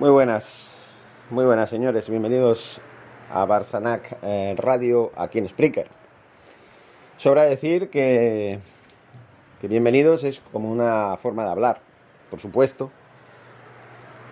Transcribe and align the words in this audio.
Muy 0.00 0.10
buenas, 0.10 0.76
muy 1.30 1.44
buenas 1.44 1.70
señores, 1.70 2.10
bienvenidos 2.10 2.80
a 3.32 3.44
Barsanac 3.44 4.18
eh, 4.22 4.56
Radio 4.58 5.12
aquí 5.14 5.38
en 5.38 5.48
Spreaker. 5.48 5.86
Sobra 7.16 7.44
decir 7.44 7.90
que, 7.90 8.58
que 9.60 9.68
bienvenidos 9.68 10.24
es 10.24 10.40
como 10.50 10.68
una 10.68 11.16
forma 11.18 11.44
de 11.44 11.50
hablar, 11.50 11.80
por 12.28 12.40
supuesto, 12.40 12.90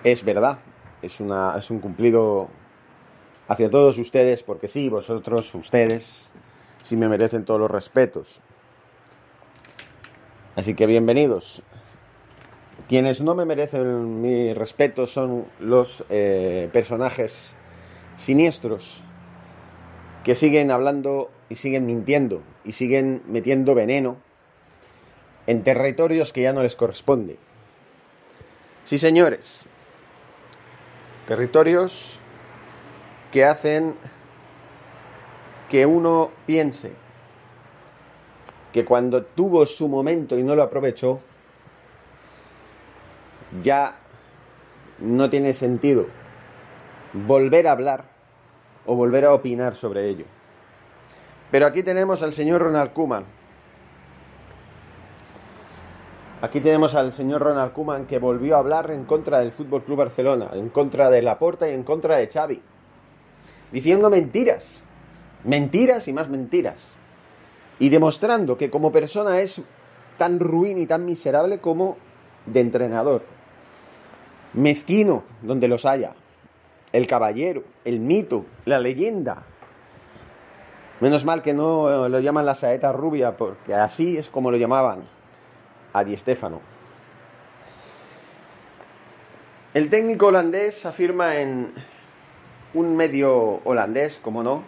es 0.03 0.25
verdad, 0.25 0.59
es, 1.01 1.21
una, 1.21 1.55
es 1.57 1.71
un 1.71 1.79
cumplido 1.79 2.49
hacia 3.47 3.71
todos 3.71 3.99
ustedes, 3.99 4.43
porque 4.43 4.67
sí, 4.67 4.89
vosotros, 4.89 5.55
ustedes, 5.55 6.33
sí 6.83 6.97
me 6.97 7.09
merecen 7.09 7.45
todos 7.45 7.61
los 7.61 7.71
respetos. 7.71 8.41
Así 10.57 10.75
que 10.75 10.87
bienvenidos. 10.87 11.63
Quienes 12.93 13.23
no 13.23 13.35
me 13.35 13.47
merecen 13.47 14.21
mi 14.21 14.53
respeto 14.53 15.07
son 15.07 15.47
los 15.61 16.05
eh, 16.11 16.69
personajes 16.75 17.57
siniestros 18.17 19.03
que 20.25 20.35
siguen 20.35 20.71
hablando 20.71 21.31
y 21.49 21.55
siguen 21.55 21.87
mintiendo 21.87 22.43
y 22.67 22.73
siguen 22.73 23.23
metiendo 23.27 23.75
veneno 23.75 24.19
en 25.47 25.63
territorios 25.63 26.35
que 26.35 26.43
ya 26.43 26.53
no 26.53 26.63
les 26.63 26.77
corresponde. 26.77 27.39
Sí, 28.85 28.99
señores, 28.99 29.65
territorios 31.27 32.21
que 33.33 33.47
hacen 33.47 33.95
que 35.71 35.87
uno 35.87 36.31
piense 36.45 36.93
que 38.71 38.85
cuando 38.85 39.25
tuvo 39.25 39.65
su 39.65 39.89
momento 39.89 40.37
y 40.37 40.43
no 40.43 40.55
lo 40.55 40.63
aprovechó, 40.63 41.21
ya 43.61 43.97
no 45.01 45.29
tiene 45.29 45.53
sentido 45.53 46.07
volver 47.13 47.67
a 47.67 47.73
hablar 47.73 48.05
o 48.87 48.95
volver 48.95 49.25
a 49.25 49.35
opinar 49.35 49.75
sobre 49.75 50.09
ello. 50.09 50.25
Pero 51.51 51.67
aquí 51.67 51.83
tenemos 51.83 52.23
al 52.23 52.33
señor 52.33 52.63
Ronald 52.63 52.93
Koeman. 52.93 53.25
Aquí 56.41 56.61
tenemos 56.61 56.95
al 56.95 57.13
señor 57.13 57.43
Ronald 57.43 57.73
Koeman 57.73 58.07
que 58.07 58.19
volvió 58.19 58.57
a 58.57 58.61
hablar 58.61 58.91
en 58.91 59.05
contra 59.05 59.41
del 59.41 59.53
Fútbol 59.53 59.85
Club 59.85 59.99
Barcelona, 59.99 60.51
en 60.55 60.71
contra 60.71 61.11
de 61.11 61.23
Laporta 61.23 61.69
y 61.69 61.73
en 61.73 61.85
contra 61.85 62.17
de 62.17 62.29
Xavi, 62.29 62.61
diciendo 63.71 64.11
mentiras, 64.11 64.83
mentiras 65.45 66.09
y 66.09 66.13
más 66.13 66.29
mentiras, 66.29 66.89
y 67.79 67.91
demostrando 67.91 68.57
que 68.57 68.71
como 68.71 68.91
persona 68.91 69.41
es 69.41 69.63
tan 70.19 70.41
ruin 70.41 70.79
y 70.79 70.87
tan 70.87 71.05
miserable 71.05 71.59
como 71.61 71.97
de 72.47 72.61
entrenador 72.61 73.23
mezquino 74.55 75.25
donde 75.43 75.69
los 75.69 75.85
haya, 75.87 76.15
el 76.93 77.07
caballero, 77.07 77.65
el 77.85 78.01
mito, 78.01 78.47
la 78.65 78.79
leyenda. 78.79 79.45
Menos 81.01 81.25
mal 81.25 81.43
que 81.43 81.53
no 81.53 82.09
lo 82.09 82.21
llaman 82.21 82.47
la 82.47 82.55
saeta 82.55 82.93
rubia, 82.93 83.37
porque 83.37 83.75
así 83.75 84.17
es 84.17 84.29
como 84.29 84.51
lo 84.51 84.57
llamaban 84.57 85.05
a 85.93 86.05
Di 86.05 86.17
Stefano. 86.17 86.61
El 89.75 89.89
técnico 89.89 90.27
holandés 90.27 90.85
afirma 90.85 91.37
en 91.37 91.73
un 92.75 92.97
medio 92.97 93.61
holandés, 93.65 94.21
como 94.23 94.43
no, 94.43 94.65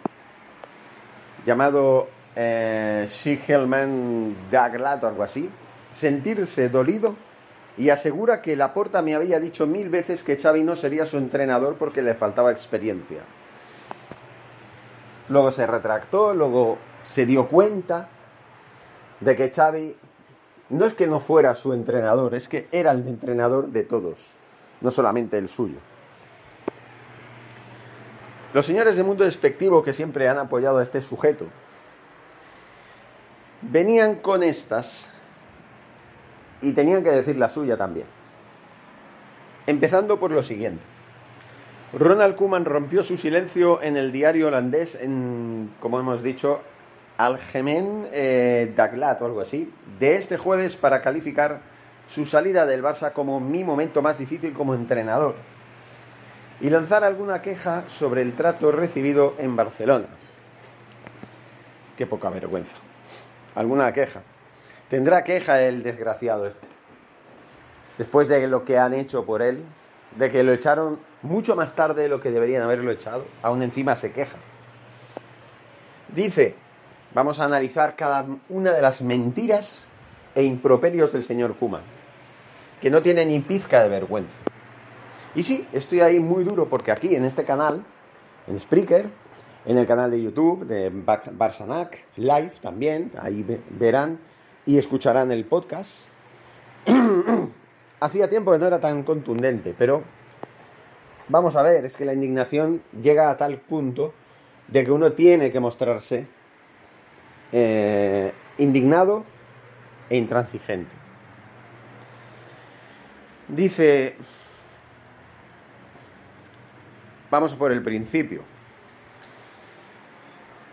llamado 1.45 2.07
eh, 2.35 3.05
Sigelman 3.07 4.35
Daglat 4.49 5.03
o 5.03 5.07
algo 5.07 5.23
así, 5.23 5.49
sentirse 5.91 6.69
dolido 6.69 7.15
y 7.77 7.89
asegura 7.89 8.41
que 8.41 8.55
Laporta 8.55 9.01
me 9.01 9.15
había 9.15 9.39
dicho 9.39 9.67
mil 9.67 9.89
veces 9.89 10.23
que 10.23 10.37
Xavi 10.37 10.63
no 10.63 10.75
sería 10.75 11.05
su 11.05 11.17
entrenador 11.17 11.75
porque 11.75 12.01
le 12.01 12.15
faltaba 12.15 12.51
experiencia. 12.51 13.21
Luego 15.29 15.51
se 15.51 15.67
retractó, 15.67 16.33
luego 16.33 16.77
se 17.03 17.25
dio 17.25 17.47
cuenta 17.47 18.07
de 19.19 19.35
que 19.35 19.51
Xavi 19.51 19.95
no 20.69 20.85
es 20.85 20.93
que 20.93 21.07
no 21.07 21.19
fuera 21.19 21.53
su 21.55 21.73
entrenador, 21.73 22.33
es 22.35 22.47
que 22.47 22.67
era 22.71 22.91
el 22.91 23.07
entrenador 23.07 23.67
de 23.67 23.83
todos, 23.83 24.35
no 24.81 24.91
solamente 24.91 25.37
el 25.37 25.47
suyo. 25.47 25.77
Los 28.53 28.65
señores 28.65 28.95
de 28.95 29.03
mundo 29.03 29.25
despectivo 29.25 29.83
que 29.83 29.91
siempre 29.91 30.29
han 30.29 30.37
apoyado 30.37 30.77
a 30.77 30.83
este 30.83 31.01
sujeto 31.01 31.45
venían 33.61 34.15
con 34.15 34.43
estas 34.43 35.07
y 36.65 36.71
tenían 36.71 37.03
que 37.03 37.11
decir 37.11 37.37
la 37.37 37.47
suya 37.47 37.77
también. 37.77 38.07
Empezando 39.67 40.19
por 40.19 40.31
lo 40.31 40.41
siguiente. 40.41 40.81
Ronald 41.93 42.35
Koeman 42.35 42.65
rompió 42.65 43.03
su 43.03 43.17
silencio 43.17 43.83
en 43.83 43.97
el 43.97 44.11
diario 44.11 44.47
holandés, 44.47 44.95
en, 44.95 45.71
como 45.79 45.99
hemos 45.99 46.23
dicho, 46.23 46.61
Algemeen 47.17 48.07
eh, 48.11 48.73
Dagblad 48.75 49.21
o 49.21 49.25
algo 49.27 49.41
así, 49.41 49.71
de 49.99 50.15
este 50.15 50.37
jueves 50.37 50.75
para 50.75 51.03
calificar 51.03 51.61
su 52.07 52.25
salida 52.25 52.65
del 52.65 52.83
Barça 52.83 53.13
como 53.13 53.39
mi 53.39 53.63
momento 53.63 54.01
más 54.01 54.17
difícil 54.17 54.53
como 54.53 54.73
entrenador 54.73 55.35
y 56.61 56.71
lanzar 56.71 57.03
alguna 57.03 57.43
queja 57.43 57.83
sobre 57.87 58.23
el 58.23 58.33
trato 58.33 58.71
recibido 58.71 59.35
en 59.37 59.55
Barcelona. 59.55 60.07
Qué 61.95 62.07
poca 62.07 62.31
vergüenza. 62.31 62.77
Alguna 63.53 63.93
queja. 63.93 64.21
Tendrá 64.89 65.23
queja 65.23 65.61
el 65.61 65.81
desgraciado 65.81 66.45
este. 66.45 66.67
Después 67.97 68.27
de 68.27 68.47
lo 68.47 68.63
que 68.65 68.77
han 68.77 68.93
hecho 68.93 69.25
por 69.25 69.41
él, 69.41 69.63
de 70.17 70.31
que 70.31 70.43
lo 70.43 70.53
echaron 70.53 70.99
mucho 71.21 71.55
más 71.55 71.75
tarde 71.75 72.03
de 72.03 72.09
lo 72.09 72.21
que 72.21 72.31
deberían 72.31 72.61
haberlo 72.61 72.91
echado, 72.91 73.25
aún 73.41 73.63
encima 73.63 73.95
se 73.95 74.11
queja. 74.11 74.37
Dice, 76.13 76.55
vamos 77.13 77.39
a 77.39 77.45
analizar 77.45 77.95
cada 77.95 78.25
una 78.49 78.71
de 78.71 78.81
las 78.81 79.01
mentiras 79.01 79.87
e 80.35 80.43
improperios 80.43 81.13
del 81.13 81.23
señor 81.23 81.55
Kuma, 81.55 81.81
que 82.79 82.89
no 82.89 83.01
tiene 83.01 83.25
ni 83.25 83.39
pizca 83.39 83.81
de 83.81 83.89
vergüenza. 83.89 84.37
Y 85.33 85.43
sí, 85.43 85.67
estoy 85.73 86.01
ahí 86.01 86.19
muy 86.19 86.43
duro 86.43 86.69
porque 86.69 86.91
aquí 86.91 87.15
en 87.15 87.25
este 87.25 87.43
canal, 87.43 87.83
en 88.47 88.59
Spreaker, 88.59 89.09
en 89.65 89.77
el 89.77 89.87
canal 89.87 90.11
de 90.11 90.21
YouTube 90.21 90.65
de 90.65 90.91
Barsanac, 90.91 92.05
live 92.17 92.53
también, 92.61 93.11
ahí 93.19 93.43
verán 93.71 94.19
y 94.65 94.77
escucharán 94.77 95.31
el 95.31 95.45
podcast. 95.45 96.05
Hacía 97.99 98.29
tiempo 98.29 98.51
que 98.51 98.59
no 98.59 98.67
era 98.67 98.79
tan 98.79 99.03
contundente, 99.03 99.73
pero 99.77 100.03
vamos 101.29 101.55
a 101.55 101.61
ver, 101.61 101.85
es 101.85 101.97
que 101.97 102.05
la 102.05 102.13
indignación 102.13 102.81
llega 103.01 103.29
a 103.29 103.37
tal 103.37 103.57
punto 103.57 104.13
de 104.67 104.83
que 104.83 104.91
uno 104.91 105.13
tiene 105.13 105.51
que 105.51 105.59
mostrarse 105.59 106.27
eh, 107.51 108.33
indignado 108.57 109.23
e 110.09 110.17
intransigente. 110.17 110.91
Dice, 113.47 114.15
vamos 117.29 117.53
por 117.55 117.71
el 117.71 117.81
principio. 117.81 118.41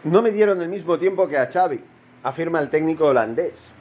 No 0.04 0.22
me 0.22 0.32
dieron 0.32 0.60
el 0.62 0.68
mismo 0.68 0.98
tiempo 0.98 1.28
que 1.28 1.38
a 1.38 1.48
Xavi, 1.50 1.80
afirma 2.22 2.60
el 2.60 2.70
técnico 2.70 3.06
holandés 3.06 3.72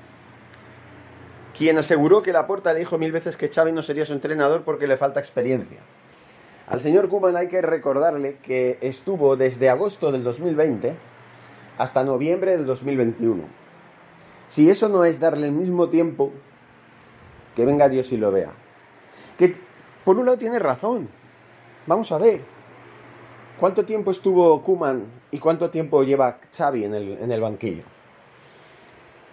quien 1.61 1.77
aseguró 1.77 2.23
que 2.23 2.33
Laporta 2.33 2.73
le 2.73 2.79
dijo 2.79 2.97
mil 2.97 3.11
veces 3.11 3.37
que 3.37 3.47
Xavi 3.47 3.71
no 3.71 3.83
sería 3.83 4.03
su 4.03 4.13
entrenador 4.13 4.63
porque 4.63 4.87
le 4.87 4.97
falta 4.97 5.19
experiencia. 5.19 5.77
Al 6.67 6.81
señor 6.81 7.07
Kuman 7.07 7.37
hay 7.37 7.49
que 7.49 7.61
recordarle 7.61 8.37
que 8.37 8.79
estuvo 8.81 9.35
desde 9.35 9.69
agosto 9.69 10.11
del 10.11 10.23
2020 10.23 10.95
hasta 11.77 12.03
noviembre 12.03 12.57
del 12.57 12.65
2021. 12.65 13.43
Si 14.47 14.71
eso 14.71 14.89
no 14.89 15.05
es 15.05 15.19
darle 15.19 15.45
el 15.45 15.51
mismo 15.51 15.87
tiempo, 15.87 16.31
que 17.55 17.63
venga 17.63 17.89
Dios 17.89 18.11
y 18.11 18.17
lo 18.17 18.31
vea. 18.31 18.53
Que 19.37 19.53
por 20.03 20.17
un 20.17 20.25
lado 20.25 20.39
tiene 20.39 20.57
razón. 20.57 21.09
Vamos 21.85 22.11
a 22.11 22.17
ver. 22.17 22.41
¿Cuánto 23.59 23.85
tiempo 23.85 24.09
estuvo 24.09 24.63
Kuman 24.63 25.05
y 25.29 25.37
cuánto 25.37 25.69
tiempo 25.69 26.01
lleva 26.01 26.39
Xavi 26.57 26.85
en 26.85 26.95
el, 26.95 27.19
en 27.21 27.31
el 27.31 27.39
banquillo? 27.39 27.83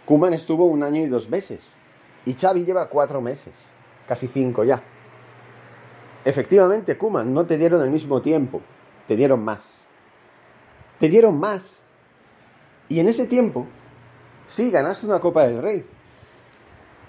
Kuman 0.05 0.35
estuvo 0.35 0.67
un 0.67 0.83
año 0.83 1.01
y 1.01 1.07
dos 1.07 1.31
meses. 1.31 1.73
Y 2.27 2.35
Xavi 2.35 2.65
lleva 2.65 2.89
cuatro 2.89 3.21
meses. 3.21 3.71
Casi 4.07 4.27
cinco 4.27 4.65
ya. 4.65 4.83
Efectivamente, 6.25 6.99
Kuman, 6.99 7.33
no 7.33 7.47
te 7.47 7.57
dieron 7.57 7.83
el 7.83 7.91
mismo 7.91 8.21
tiempo. 8.21 8.61
Te 9.07 9.17
dieron 9.17 9.45
más. 9.45 9.87
Te 10.99 11.09
dieron 11.09 11.39
más. 11.39 11.77
Y 12.89 13.01
en 13.01 13.09
ese 13.09 13.27
tiempo, 13.27 13.67
sí, 14.47 14.71
ganaste 14.71 15.07
una 15.07 15.21
Copa 15.21 15.47
del 15.47 15.63
Rey. 15.63 15.87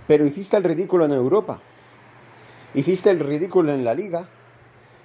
Pero 0.07 0.25
hiciste 0.25 0.57
el 0.57 0.63
ridículo 0.63 1.05
en 1.05 1.13
Europa. 1.13 1.59
Hiciste 2.73 3.09
el 3.09 3.19
ridículo 3.19 3.73
en 3.73 3.83
la 3.83 3.93
liga. 3.93 4.27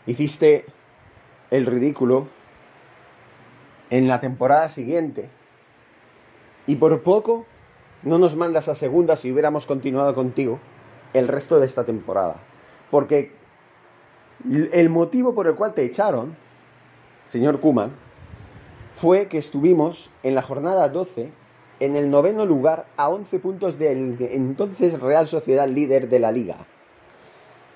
Hiciste 0.07 0.67
el 1.51 1.67
ridículo 1.67 2.29
en 3.91 4.09
la 4.09 4.21
temporada 4.21 4.69
siguiente. 4.69 5.31
Y 6.67 6.77
por 6.77 7.03
poco 7.03 7.47
no 8.05 8.19
nos 8.19 8.37
mandas 8.37 8.69
a 8.69 8.75
segunda 8.75 9.17
si 9.17 9.33
hubiéramos 9.33 9.67
continuado 9.67 10.15
contigo 10.15 10.61
el 11.13 11.29
resto 11.29 11.59
de 11.59 11.67
esta 11.67 11.85
temporada. 11.85 12.37
Porque 12.91 13.33
el 14.73 14.91
motivo 14.91 15.35
por 15.35 15.47
el 15.47 15.55
cual 15.55 15.75
te 15.75 15.85
echaron, 15.85 16.37
señor 17.31 17.61
Kuman, 17.61 17.93
fue 18.95 19.27
que 19.27 19.39
estuvimos 19.39 20.11
en 20.23 20.35
la 20.35 20.43
jornada 20.43 20.89
12 20.89 21.33
en 21.81 21.97
el 21.97 22.11
noveno 22.11 22.47
lugar 22.47 22.87
a 22.97 23.09
11 23.09 23.39
puntos 23.41 23.79
del 23.79 24.17
entonces 24.21 25.01
Real 25.01 25.27
Sociedad 25.27 25.69
líder 25.69 26.09
de 26.09 26.21
la 26.21 26.31
liga. 26.31 26.57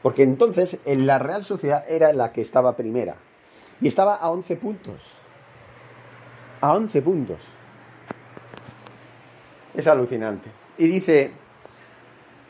Porque 0.02 0.22
entonces 0.22 0.78
en 0.84 1.06
la 1.06 1.18
Real 1.18 1.44
Sociedad 1.44 1.84
era 1.88 2.12
la 2.12 2.32
que 2.32 2.40
estaba 2.40 2.76
primera. 2.76 3.16
Y 3.80 3.88
estaba 3.88 4.14
a 4.14 4.30
11 4.30 4.56
puntos. 4.56 5.20
A 6.60 6.74
11 6.74 7.02
puntos. 7.02 7.48
Es 9.78 9.86
alucinante. 9.86 10.50
Y 10.76 10.88
dice, 10.88 11.30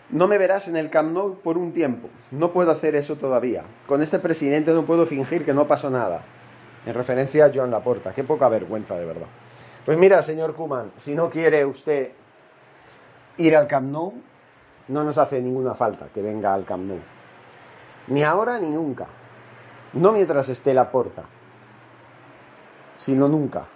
no 0.08 0.26
me 0.26 0.38
verás 0.38 0.66
en 0.68 0.78
el 0.78 0.88
Camp 0.88 1.12
Nou 1.12 1.36
por 1.42 1.58
un 1.58 1.74
tiempo. 1.74 2.08
No 2.30 2.54
puedo 2.54 2.70
hacer 2.70 2.96
eso 2.96 3.16
todavía. 3.16 3.64
Con 3.86 4.00
este 4.00 4.18
presidente 4.18 4.72
no 4.72 4.86
puedo 4.86 5.04
fingir 5.04 5.44
que 5.44 5.52
no 5.52 5.66
pasó 5.66 5.90
nada. 5.90 6.22
En 6.86 6.94
referencia 6.94 7.44
a 7.44 7.50
Joan 7.54 7.70
Laporta. 7.70 8.14
Qué 8.14 8.24
poca 8.24 8.48
vergüenza, 8.48 8.96
de 8.96 9.04
verdad. 9.04 9.26
Pues 9.84 9.98
mira, 9.98 10.22
señor 10.22 10.54
Kuman, 10.54 10.92
si 10.96 11.14
no 11.14 11.28
quiere 11.28 11.66
usted 11.66 12.12
ir 13.36 13.54
al 13.54 13.66
Camp 13.66 13.92
Nou, 13.92 14.14
no 14.88 15.04
nos 15.04 15.18
hace 15.18 15.42
ninguna 15.42 15.74
falta 15.74 16.06
que 16.08 16.22
venga 16.22 16.54
al 16.54 16.64
Camp 16.64 16.88
Nou. 16.88 17.00
Ni 18.06 18.24
ahora 18.24 18.58
ni 18.58 18.70
nunca. 18.70 19.06
No 19.92 20.12
mientras 20.12 20.48
esté 20.48 20.72
Laporta, 20.72 21.24
sino 22.94 23.28
nunca. 23.28 23.66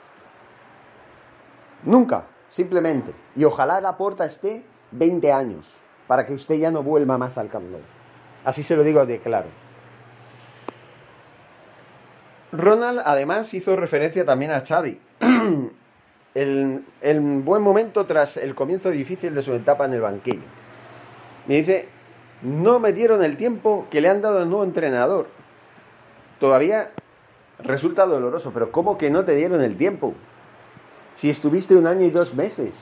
Nunca, 1.84 2.24
simplemente. 2.52 3.14
Y 3.34 3.44
ojalá 3.44 3.80
Laporta 3.80 4.26
esté 4.26 4.62
20 4.90 5.32
años, 5.32 5.78
para 6.06 6.26
que 6.26 6.34
usted 6.34 6.56
ya 6.56 6.70
no 6.70 6.82
vuelva 6.82 7.16
más 7.16 7.38
al 7.38 7.48
Camp 7.48 7.64
Nou. 7.70 7.80
Así 8.44 8.62
se 8.62 8.76
lo 8.76 8.82
digo 8.82 9.04
de 9.06 9.20
claro. 9.20 9.48
Ronald 12.52 13.00
además 13.06 13.54
hizo 13.54 13.74
referencia 13.74 14.26
también 14.26 14.50
a 14.50 14.60
Xavi. 14.60 15.00
el, 16.34 16.84
buen 17.42 17.62
momento 17.62 18.04
tras 18.04 18.36
el 18.36 18.54
comienzo 18.54 18.90
difícil 18.90 19.34
de 19.34 19.42
su 19.42 19.54
etapa 19.54 19.86
en 19.86 19.94
el 19.94 20.02
banquillo. 20.02 20.42
Me 21.46 21.54
dice, 21.54 21.88
no 22.42 22.80
me 22.80 22.92
dieron 22.92 23.24
el 23.24 23.38
tiempo 23.38 23.86
que 23.90 24.02
le 24.02 24.10
han 24.10 24.20
dado 24.20 24.40
al 24.40 24.50
nuevo 24.50 24.64
entrenador. 24.64 25.28
Todavía 26.38 26.90
resulta 27.60 28.04
doloroso, 28.04 28.50
pero 28.52 28.70
¿cómo 28.70 28.98
que 28.98 29.08
no 29.08 29.24
te 29.24 29.34
dieron 29.34 29.62
el 29.62 29.78
tiempo? 29.78 30.12
Si 31.22 31.30
estuviste 31.30 31.76
un 31.76 31.86
año 31.86 32.04
y 32.04 32.10
dos 32.10 32.34
meses. 32.34 32.74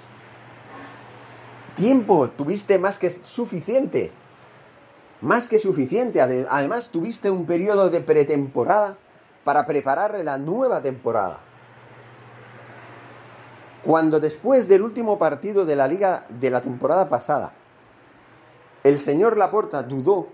Tiempo, 1.77 2.31
tuviste 2.31 2.79
más 2.79 2.99
que 2.99 3.11
suficiente. 3.11 4.13
Más 5.21 5.47
que 5.47 5.59
suficiente. 5.59 6.23
Además, 6.23 6.89
tuviste 6.89 7.31
un 7.31 7.45
periodo 7.45 7.91
de 7.91 8.01
pretemporada 8.01 8.97
para 9.45 9.67
preparar 9.67 10.19
la 10.25 10.39
nueva 10.39 10.81
temporada. 10.81 11.41
Cuando 13.85 14.19
después 14.21 14.69
del 14.69 14.81
último 14.81 15.19
partido 15.19 15.67
de 15.67 15.77
la 15.77 15.87
liga 15.87 16.25
de 16.31 16.49
la 16.49 16.63
temporada 16.63 17.11
pasada, 17.11 17.53
el 18.85 18.99
señor 18.99 19.37
Laporta 19.37 19.83
dudó 19.83 20.29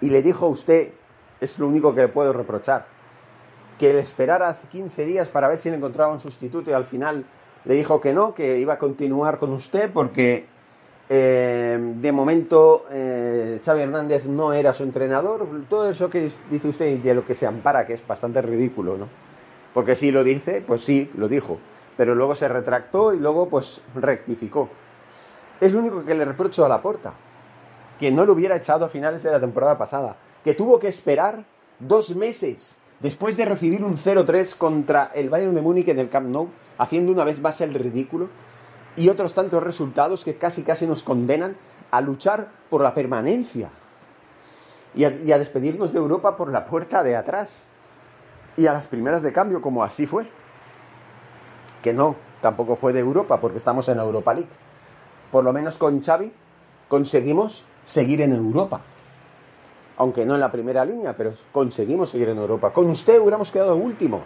y 0.00 0.08
le 0.08 0.22
dijo 0.22 0.46
a 0.46 0.48
usted, 0.48 0.94
es 1.42 1.58
lo 1.58 1.68
único 1.68 1.94
que 1.94 2.00
le 2.00 2.08
puedo 2.08 2.32
reprochar, 2.32 2.86
que 3.80 3.94
le 3.94 4.00
esperara 4.00 4.54
15 4.54 5.06
días 5.06 5.30
para 5.30 5.48
ver 5.48 5.56
si 5.56 5.70
le 5.70 5.76
encontraba 5.76 6.12
un 6.12 6.20
sustituto 6.20 6.70
y 6.70 6.74
al 6.74 6.84
final 6.84 7.24
le 7.64 7.74
dijo 7.74 7.98
que 7.98 8.12
no, 8.12 8.34
que 8.34 8.58
iba 8.58 8.74
a 8.74 8.78
continuar 8.78 9.38
con 9.38 9.54
usted 9.54 9.90
porque 9.90 10.44
eh, 11.08 11.78
de 11.80 12.12
momento, 12.12 12.84
eh, 12.90 13.58
Xavi 13.64 13.80
Hernández 13.80 14.26
no 14.26 14.52
era 14.52 14.74
su 14.74 14.82
entrenador. 14.82 15.48
Todo 15.66 15.88
eso 15.88 16.10
que 16.10 16.30
dice 16.50 16.68
usted 16.68 16.90
y 16.90 16.98
de 16.98 17.14
lo 17.14 17.24
que 17.24 17.34
se 17.34 17.46
ampara, 17.46 17.86
que 17.86 17.94
es 17.94 18.06
bastante 18.06 18.42
ridículo, 18.42 18.98
¿no? 18.98 19.08
Porque 19.72 19.96
si 19.96 20.10
lo 20.12 20.24
dice, 20.24 20.62
pues 20.64 20.84
sí, 20.84 21.10
lo 21.14 21.26
dijo. 21.26 21.58
Pero 21.96 22.14
luego 22.14 22.34
se 22.34 22.48
retractó 22.48 23.14
y 23.14 23.18
luego, 23.18 23.48
pues, 23.48 23.80
rectificó. 23.94 24.68
Es 25.58 25.72
lo 25.72 25.78
único 25.78 26.04
que 26.04 26.14
le 26.14 26.26
reprocho 26.26 26.66
a 26.66 26.68
la 26.68 26.82
porta. 26.82 27.14
Que 27.98 28.10
no 28.10 28.26
lo 28.26 28.34
hubiera 28.34 28.56
echado 28.56 28.84
a 28.84 28.88
finales 28.90 29.22
de 29.22 29.30
la 29.30 29.40
temporada 29.40 29.78
pasada. 29.78 30.16
Que 30.44 30.52
tuvo 30.52 30.78
que 30.78 30.88
esperar 30.88 31.44
dos 31.80 32.14
meses 32.14 32.76
después 33.00 33.36
de 33.36 33.44
recibir 33.44 33.84
un 33.84 33.96
0-3 33.96 34.56
contra 34.56 35.10
el 35.14 35.30
Bayern 35.30 35.54
de 35.54 35.62
Múnich 35.62 35.88
en 35.88 35.98
el 35.98 36.10
Camp 36.10 36.28
Nou, 36.28 36.48
haciendo 36.78 37.12
una 37.12 37.24
vez 37.24 37.40
más 37.40 37.60
el 37.60 37.74
ridículo 37.74 38.28
y 38.96 39.08
otros 39.08 39.34
tantos 39.34 39.62
resultados 39.62 40.24
que 40.24 40.36
casi 40.36 40.62
casi 40.62 40.86
nos 40.86 41.02
condenan 41.02 41.56
a 41.90 42.00
luchar 42.00 42.48
por 42.68 42.82
la 42.82 42.94
permanencia 42.94 43.70
y 44.94 45.04
a, 45.04 45.38
despedirnos 45.38 45.92
de 45.92 45.98
Europa 45.98 46.36
por 46.36 46.50
la 46.50 46.66
puerta 46.66 47.02
de 47.02 47.16
atrás 47.16 47.68
y 48.56 48.66
a 48.66 48.72
las 48.72 48.86
primeras 48.86 49.22
de 49.22 49.32
cambio 49.32 49.62
como 49.62 49.84
así 49.84 50.06
fue. 50.06 50.28
Que 51.82 51.92
no, 51.92 52.16
tampoco 52.40 52.76
fue 52.76 52.92
de 52.92 53.00
Europa 53.00 53.40
porque 53.40 53.58
estamos 53.58 53.88
en 53.88 53.98
Europa 53.98 54.34
League. 54.34 54.50
Por 55.30 55.44
lo 55.44 55.52
menos 55.52 55.78
con 55.78 56.02
Xavi 56.02 56.32
conseguimos 56.88 57.64
seguir 57.84 58.20
en 58.20 58.32
Europa. 58.32 58.82
Aunque 60.00 60.24
no 60.24 60.34
en 60.34 60.40
la 60.40 60.50
primera 60.50 60.82
línea, 60.82 61.14
pero 61.14 61.34
conseguimos 61.52 62.08
seguir 62.08 62.30
en 62.30 62.38
Europa. 62.38 62.72
Con 62.72 62.88
usted 62.88 63.20
hubiéramos 63.20 63.52
quedado 63.52 63.76
últimos, 63.76 64.22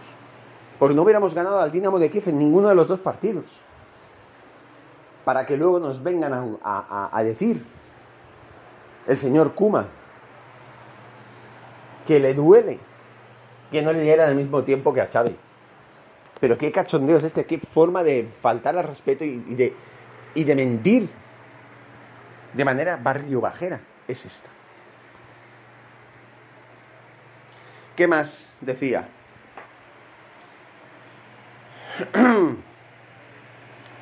porque 0.78 0.94
no 0.94 1.02
hubiéramos 1.02 1.34
ganado 1.34 1.60
al 1.60 1.72
Dinamo 1.72 1.98
de 1.98 2.10
Kiev 2.10 2.28
en 2.28 2.38
ninguno 2.38 2.68
de 2.68 2.76
los 2.76 2.86
dos 2.86 3.00
partidos 3.00 3.60
para 5.24 5.44
que 5.44 5.56
luego 5.56 5.80
nos 5.80 6.00
vengan 6.00 6.58
a, 6.62 7.22
decir 7.24 7.64
el 9.08 9.16
señor 9.16 9.54
Kuma 9.54 9.88
que 12.06 12.20
le 12.20 12.34
duele 12.34 12.78
que 13.72 13.82
no 13.82 13.92
le 13.92 14.02
diera 14.02 14.28
al 14.28 14.36
mismo 14.36 14.62
tiempo 14.62 14.94
que 14.94 15.00
a 15.00 15.08
Xavi. 15.10 15.36
Pero 16.38 16.56
qué 16.56 16.70
cachondeo 16.70 17.16
es 17.16 17.24
este, 17.24 17.46
qué 17.46 17.58
forma 17.58 18.04
de 18.04 18.30
faltar 18.40 18.78
al 18.78 18.84
respeto 18.84 19.24
y, 19.24 19.38
de, 19.38 19.74
y 20.34 20.44
de 20.44 20.54
mentir 20.54 21.08
de 22.52 22.64
manera 22.64 22.96
barrio 22.96 23.40
bajera 23.40 23.80
es 24.06 24.24
esta. 24.24 24.53
¿Qué 27.96 28.08
más 28.08 28.56
decía? 28.60 29.08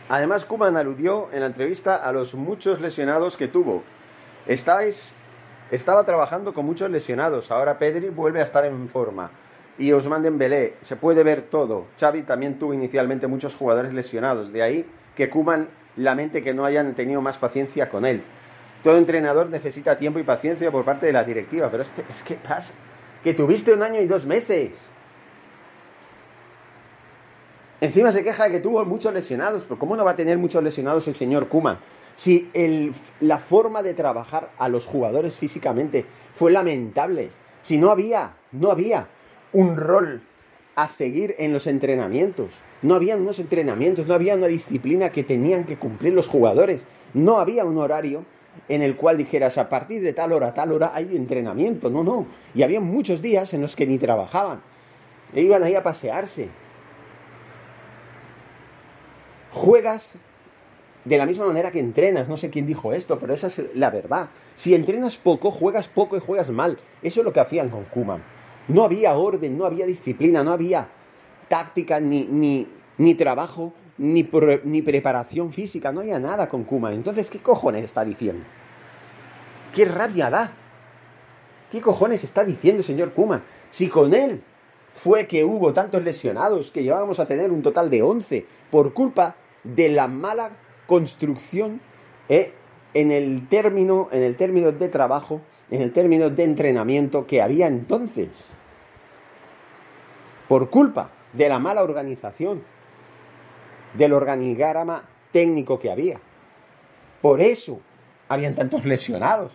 Además, 0.08 0.46
Kuman 0.46 0.78
aludió 0.78 1.28
en 1.32 1.40
la 1.40 1.46
entrevista 1.46 1.96
a 1.96 2.10
los 2.12 2.34
muchos 2.34 2.80
lesionados 2.80 3.36
que 3.36 3.48
tuvo. 3.48 3.82
Estáis, 4.46 5.14
estaba 5.70 6.04
trabajando 6.04 6.54
con 6.54 6.64
muchos 6.64 6.90
lesionados. 6.90 7.50
Ahora 7.50 7.78
Pedri 7.78 8.08
vuelve 8.08 8.40
a 8.40 8.44
estar 8.44 8.64
en 8.64 8.88
forma. 8.88 9.30
Y 9.76 9.92
Ousmane 9.92 10.24
Dembélé, 10.24 10.76
se 10.80 10.96
puede 10.96 11.22
ver 11.22 11.42
todo. 11.42 11.86
Xavi 12.00 12.22
también 12.22 12.58
tuvo 12.58 12.72
inicialmente 12.72 13.26
muchos 13.26 13.54
jugadores 13.54 13.92
lesionados. 13.92 14.54
De 14.54 14.62
ahí 14.62 14.90
que 15.14 15.28
Kuman 15.28 15.68
lamente 15.96 16.42
que 16.42 16.54
no 16.54 16.64
hayan 16.64 16.94
tenido 16.94 17.20
más 17.20 17.36
paciencia 17.36 17.90
con 17.90 18.06
él. 18.06 18.22
Todo 18.82 18.96
entrenador 18.96 19.50
necesita 19.50 19.98
tiempo 19.98 20.18
y 20.18 20.22
paciencia 20.22 20.70
por 20.70 20.86
parte 20.86 21.04
de 21.04 21.12
la 21.12 21.24
directiva. 21.24 21.70
Pero 21.70 21.82
este, 21.82 22.02
es 22.10 22.22
que 22.22 22.36
pasa 22.36 22.74
que 23.22 23.34
tuviste 23.34 23.72
un 23.72 23.82
año 23.82 24.00
y 24.00 24.06
dos 24.06 24.26
meses. 24.26 24.90
Encima 27.80 28.12
se 28.12 28.22
queja 28.22 28.44
de 28.44 28.52
que 28.52 28.60
tuvo 28.60 28.84
muchos 28.84 29.12
lesionados, 29.12 29.64
pero 29.64 29.78
¿cómo 29.78 29.96
no 29.96 30.04
va 30.04 30.12
a 30.12 30.16
tener 30.16 30.38
muchos 30.38 30.62
lesionados 30.62 31.08
el 31.08 31.14
señor 31.14 31.48
Kuman? 31.48 31.78
Si 32.14 32.48
la 33.20 33.38
forma 33.38 33.82
de 33.82 33.94
trabajar 33.94 34.50
a 34.58 34.68
los 34.68 34.86
jugadores 34.86 35.34
físicamente 35.34 36.04
fue 36.34 36.52
lamentable, 36.52 37.30
si 37.62 37.78
no 37.78 37.90
había, 37.90 38.34
no 38.52 38.70
había 38.70 39.08
un 39.52 39.76
rol 39.76 40.22
a 40.76 40.88
seguir 40.88 41.34
en 41.38 41.52
los 41.52 41.66
entrenamientos, 41.66 42.54
no 42.82 42.94
había 42.94 43.16
unos 43.16 43.38
entrenamientos, 43.38 44.06
no 44.06 44.14
había 44.14 44.36
una 44.36 44.46
disciplina 44.46 45.10
que 45.10 45.24
tenían 45.24 45.64
que 45.64 45.76
cumplir 45.76 46.12
los 46.12 46.28
jugadores, 46.28 46.86
no 47.14 47.40
había 47.40 47.64
un 47.64 47.78
horario 47.78 48.24
en 48.68 48.82
el 48.82 48.96
cual 48.96 49.18
dijeras 49.18 49.58
a 49.58 49.68
partir 49.68 50.02
de 50.02 50.12
tal 50.12 50.32
hora 50.32 50.52
tal 50.52 50.72
hora 50.72 50.92
hay 50.94 51.16
entrenamiento, 51.16 51.90
no, 51.90 52.04
no, 52.04 52.26
y 52.54 52.62
había 52.62 52.80
muchos 52.80 53.22
días 53.22 53.54
en 53.54 53.62
los 53.62 53.76
que 53.76 53.86
ni 53.86 53.98
trabajaban, 53.98 54.62
e 55.34 55.42
iban 55.42 55.62
ahí 55.62 55.74
a 55.74 55.82
pasearse, 55.82 56.48
juegas 59.52 60.16
de 61.04 61.18
la 61.18 61.26
misma 61.26 61.46
manera 61.46 61.70
que 61.70 61.80
entrenas. 61.80 62.28
No 62.28 62.36
sé 62.36 62.50
quién 62.50 62.66
dijo 62.66 62.92
esto, 62.92 63.18
pero 63.18 63.34
esa 63.34 63.48
es 63.48 63.60
la 63.74 63.90
verdad. 63.90 64.30
Si 64.54 64.74
entrenas 64.74 65.16
poco, 65.16 65.50
juegas 65.50 65.88
poco 65.88 66.16
y 66.16 66.20
juegas 66.20 66.50
mal. 66.50 66.78
Eso 67.02 67.20
es 67.20 67.24
lo 67.24 67.32
que 67.32 67.40
hacían 67.40 67.68
con 67.68 67.84
Kuman. 67.84 68.22
No 68.68 68.84
había 68.84 69.14
orden, 69.14 69.58
no 69.58 69.64
había 69.66 69.86
disciplina, 69.86 70.44
no 70.44 70.52
había 70.52 70.88
táctica, 71.48 72.00
ni, 72.00 72.24
ni, 72.24 72.68
ni 72.98 73.14
trabajo, 73.14 73.72
ni, 73.98 74.28
ni 74.64 74.82
preparación 74.82 75.52
física. 75.52 75.92
No 75.92 76.00
había 76.00 76.18
nada 76.18 76.48
con 76.48 76.64
Kuman. 76.64 76.94
Entonces, 76.94 77.30
¿qué 77.30 77.40
cojones 77.40 77.84
está 77.84 78.04
diciendo? 78.04 78.44
¿Qué 79.74 79.84
rabia 79.84 80.30
da? 80.30 80.52
¿Qué 81.70 81.80
cojones 81.80 82.24
está 82.24 82.44
diciendo, 82.44 82.82
señor 82.82 83.12
Kuman? 83.12 83.42
Si 83.70 83.88
con 83.88 84.12
él 84.12 84.42
fue 84.92 85.26
que 85.26 85.44
hubo 85.44 85.72
tantos 85.72 86.02
lesionados, 86.02 86.70
que 86.70 86.82
llevábamos 86.82 87.18
a 87.18 87.26
tener 87.26 87.50
un 87.50 87.62
total 87.62 87.88
de 87.88 88.02
11 88.02 88.46
por 88.70 88.92
culpa 88.92 89.36
de 89.64 89.88
la 89.88 90.08
mala 90.08 90.50
construcción 90.86 91.80
eh, 92.28 92.52
en, 92.94 93.10
el 93.10 93.48
término, 93.48 94.08
en 94.12 94.22
el 94.22 94.36
término 94.36 94.72
de 94.72 94.88
trabajo, 94.88 95.40
en 95.70 95.80
el 95.80 95.92
término 95.92 96.28
de 96.28 96.44
entrenamiento 96.44 97.26
que 97.26 97.40
había 97.40 97.66
entonces. 97.66 98.48
Por 100.48 100.68
culpa 100.68 101.10
de 101.32 101.48
la 101.48 101.58
mala 101.58 101.82
organización, 101.82 102.62
del 103.94 104.12
organigrama 104.12 105.08
técnico 105.32 105.78
que 105.78 105.90
había. 105.90 106.20
Por 107.20 107.40
eso 107.40 107.80
habían 108.28 108.54
tantos 108.54 108.84
lesionados. 108.84 109.52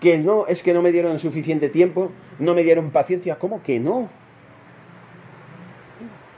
Que 0.00 0.18
no, 0.18 0.46
es 0.46 0.62
que 0.62 0.74
no 0.74 0.82
me 0.82 0.90
dieron 0.90 1.18
suficiente 1.18 1.68
tiempo, 1.68 2.10
no 2.40 2.54
me 2.54 2.64
dieron 2.64 2.90
paciencia. 2.90 3.38
¿Cómo 3.38 3.62
que 3.62 3.78
no? 3.78 4.10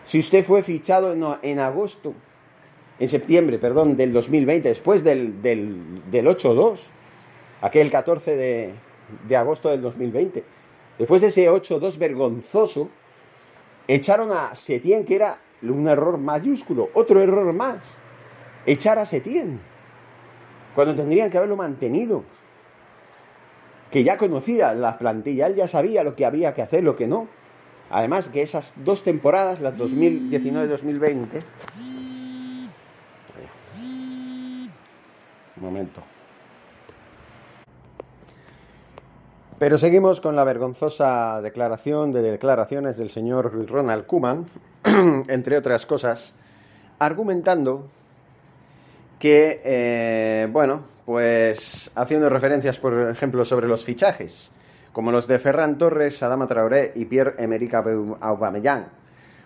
Si 0.04 0.18
usted 0.18 0.44
fue 0.44 0.62
fichado 0.62 1.38
en, 1.42 1.58
agosto, 1.58 2.12
en 2.98 3.08
septiembre, 3.08 3.58
perdón, 3.58 3.96
del 3.96 4.12
2020, 4.12 4.68
después 4.68 5.02
del, 5.02 5.40
del, 5.40 6.02
del 6.10 6.26
8-2, 6.26 6.80
aquel 7.62 7.90
14 7.90 8.36
de, 8.36 8.74
de 9.26 9.36
agosto 9.36 9.70
del 9.70 9.80
2020, 9.80 10.44
después 10.98 11.22
de 11.22 11.28
ese 11.28 11.50
8-2 11.50 11.96
vergonzoso, 11.96 12.90
echaron 13.88 14.30
a 14.30 14.54
Setién, 14.54 15.06
que 15.06 15.14
era 15.14 15.38
un 15.70 15.88
error 15.88 16.18
mayúsculo, 16.18 16.90
otro 16.94 17.22
error 17.22 17.52
más. 17.52 17.96
Echar 18.66 18.98
a 18.98 19.06
Setién, 19.06 19.60
cuando 20.74 20.94
tendrían 20.94 21.30
que 21.30 21.38
haberlo 21.38 21.56
mantenido. 21.56 22.24
Que 23.90 24.02
ya 24.02 24.16
conocía 24.16 24.74
la 24.74 24.98
plantilla, 24.98 25.46
él 25.46 25.54
ya 25.54 25.68
sabía 25.68 26.02
lo 26.02 26.16
que 26.16 26.26
había 26.26 26.54
que 26.54 26.62
hacer, 26.62 26.82
lo 26.82 26.96
que 26.96 27.06
no. 27.06 27.28
Además 27.90 28.28
que 28.28 28.42
esas 28.42 28.74
dos 28.84 29.04
temporadas, 29.04 29.60
las 29.60 29.76
2019-2020... 29.76 31.42
Un 35.56 35.62
momento. 35.62 36.02
Pero 39.64 39.78
seguimos 39.78 40.20
con 40.20 40.36
la 40.36 40.44
vergonzosa 40.44 41.40
declaración 41.40 42.12
de 42.12 42.20
declaraciones 42.20 42.98
del 42.98 43.08
señor 43.08 43.66
Ronald 43.66 44.04
Kuman, 44.04 44.44
entre 45.28 45.56
otras 45.56 45.86
cosas, 45.86 46.36
argumentando 46.98 47.86
que, 49.18 49.62
eh, 49.64 50.48
bueno, 50.52 50.82
pues 51.06 51.90
haciendo 51.94 52.28
referencias, 52.28 52.76
por 52.76 53.08
ejemplo, 53.08 53.42
sobre 53.46 53.66
los 53.66 53.86
fichajes 53.86 54.50
como 54.92 55.10
los 55.10 55.26
de 55.26 55.38
Ferran 55.38 55.78
Torres, 55.78 56.22
Adama 56.22 56.46
Traoré 56.46 56.92
y 56.94 57.06
Pierre-Emerick 57.06 57.72
Aubameyang. 58.20 58.84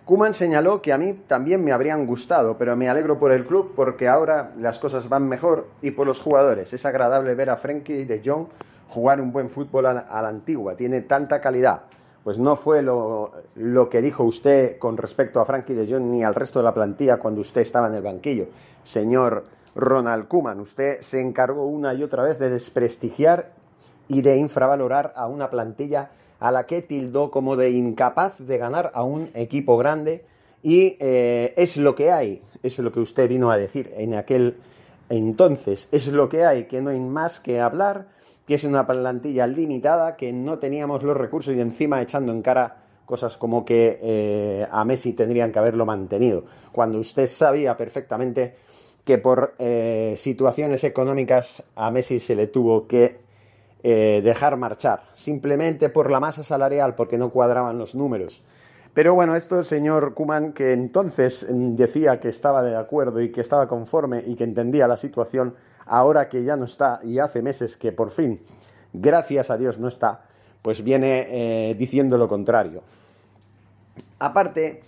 Kuman 0.04 0.34
señaló 0.34 0.82
que 0.82 0.92
a 0.92 0.98
mí 0.98 1.12
también 1.28 1.62
me 1.62 1.70
habrían 1.70 2.06
gustado, 2.06 2.58
pero 2.58 2.74
me 2.74 2.88
alegro 2.88 3.20
por 3.20 3.30
el 3.30 3.46
club 3.46 3.72
porque 3.76 4.08
ahora 4.08 4.50
las 4.58 4.80
cosas 4.80 5.08
van 5.08 5.28
mejor 5.28 5.68
y 5.80 5.92
por 5.92 6.08
los 6.08 6.20
jugadores. 6.20 6.72
Es 6.72 6.84
agradable 6.84 7.36
ver 7.36 7.50
a 7.50 7.56
Frenkie 7.56 8.04
de 8.04 8.20
Jong 8.24 8.48
jugar 8.88 9.20
un 9.20 9.32
buen 9.32 9.50
fútbol 9.50 9.86
a, 9.86 9.94
la 9.94 10.28
antigua, 10.28 10.76
tiene 10.76 11.02
tanta 11.02 11.40
calidad. 11.40 11.82
Pues 12.24 12.38
no 12.38 12.56
fue 12.56 12.82
lo, 12.82 13.32
lo, 13.54 13.88
que 13.88 14.02
dijo 14.02 14.24
usted 14.24 14.78
con 14.78 14.96
respecto 14.96 15.40
a 15.40 15.44
Frankie 15.44 15.74
de 15.74 15.90
Jong 15.90 16.04
ni 16.04 16.24
al 16.24 16.34
resto 16.34 16.58
de 16.58 16.64
la 16.64 16.74
plantilla 16.74 17.18
cuando 17.18 17.40
usted 17.40 17.62
estaba 17.62 17.88
en 17.88 17.94
el 17.94 18.02
banquillo. 18.02 18.48
Señor 18.82 19.44
Ronald 19.74 20.28
Kuman, 20.28 20.60
usted 20.60 21.00
se 21.00 21.20
encargó 21.20 21.66
una 21.66 21.94
y 21.94 22.02
otra 22.02 22.22
vez 22.22 22.38
de 22.38 22.50
desprestigiar 22.50 23.52
y 24.08 24.22
de 24.22 24.36
infravalorar 24.36 25.12
a 25.16 25.26
una 25.26 25.50
plantilla 25.50 26.10
a 26.40 26.50
la 26.50 26.66
que 26.66 26.82
tildó 26.82 27.30
como 27.30 27.56
de 27.56 27.70
incapaz 27.70 28.38
de 28.38 28.58
ganar 28.58 28.90
a 28.94 29.02
un 29.02 29.30
equipo 29.34 29.76
grande 29.76 30.24
y 30.62 30.96
eh, 31.00 31.54
es 31.56 31.76
lo 31.76 31.94
que 31.94 32.10
hay, 32.10 32.42
es 32.62 32.78
lo 32.78 32.90
que 32.92 33.00
usted 33.00 33.28
vino 33.28 33.50
a 33.50 33.56
decir 33.56 33.92
en 33.96 34.14
aquel 34.14 34.56
entonces, 35.08 35.88
es 35.90 36.08
lo 36.08 36.28
que 36.28 36.44
hay, 36.44 36.64
que 36.64 36.82
no 36.82 36.90
hay 36.90 37.00
más 37.00 37.40
que 37.40 37.60
hablar, 37.60 38.08
que 38.48 38.54
es 38.54 38.64
una 38.64 38.86
plantilla 38.86 39.46
limitada, 39.46 40.16
que 40.16 40.32
no 40.32 40.58
teníamos 40.58 41.02
los 41.02 41.14
recursos 41.14 41.54
y 41.54 41.60
encima 41.60 42.00
echando 42.00 42.32
en 42.32 42.40
cara 42.40 42.78
cosas 43.04 43.36
como 43.36 43.62
que 43.62 43.98
eh, 44.00 44.66
a 44.70 44.86
Messi 44.86 45.12
tendrían 45.12 45.52
que 45.52 45.58
haberlo 45.58 45.84
mantenido, 45.84 46.44
cuando 46.72 46.98
usted 46.98 47.26
sabía 47.26 47.76
perfectamente 47.76 48.56
que 49.04 49.18
por 49.18 49.54
eh, 49.58 50.14
situaciones 50.16 50.82
económicas 50.84 51.62
a 51.76 51.90
Messi 51.90 52.20
se 52.20 52.34
le 52.34 52.46
tuvo 52.46 52.86
que 52.86 53.18
eh, 53.82 54.22
dejar 54.24 54.56
marchar, 54.56 55.02
simplemente 55.12 55.90
por 55.90 56.10
la 56.10 56.18
masa 56.18 56.42
salarial, 56.42 56.94
porque 56.94 57.18
no 57.18 57.30
cuadraban 57.30 57.76
los 57.76 57.94
números. 57.94 58.42
Pero 58.94 59.14
bueno, 59.14 59.36
esto 59.36 59.58
el 59.58 59.66
señor 59.66 60.14
Kuman, 60.14 60.54
que 60.54 60.72
entonces 60.72 61.46
decía 61.50 62.18
que 62.18 62.30
estaba 62.30 62.62
de 62.62 62.76
acuerdo 62.76 63.20
y 63.20 63.30
que 63.30 63.42
estaba 63.42 63.68
conforme 63.68 64.22
y 64.26 64.36
que 64.36 64.44
entendía 64.44 64.88
la 64.88 64.96
situación, 64.96 65.54
ahora 65.88 66.28
que 66.28 66.44
ya 66.44 66.56
no 66.56 66.64
está 66.64 67.00
y 67.02 67.18
hace 67.18 67.42
meses 67.42 67.76
que 67.76 67.92
por 67.92 68.10
fin, 68.10 68.40
gracias 68.92 69.50
a 69.50 69.56
Dios, 69.56 69.78
no 69.78 69.88
está, 69.88 70.22
pues 70.62 70.82
viene 70.82 71.26
eh, 71.28 71.74
diciendo 71.74 72.18
lo 72.18 72.28
contrario. 72.28 72.82
Aparte, 74.18 74.82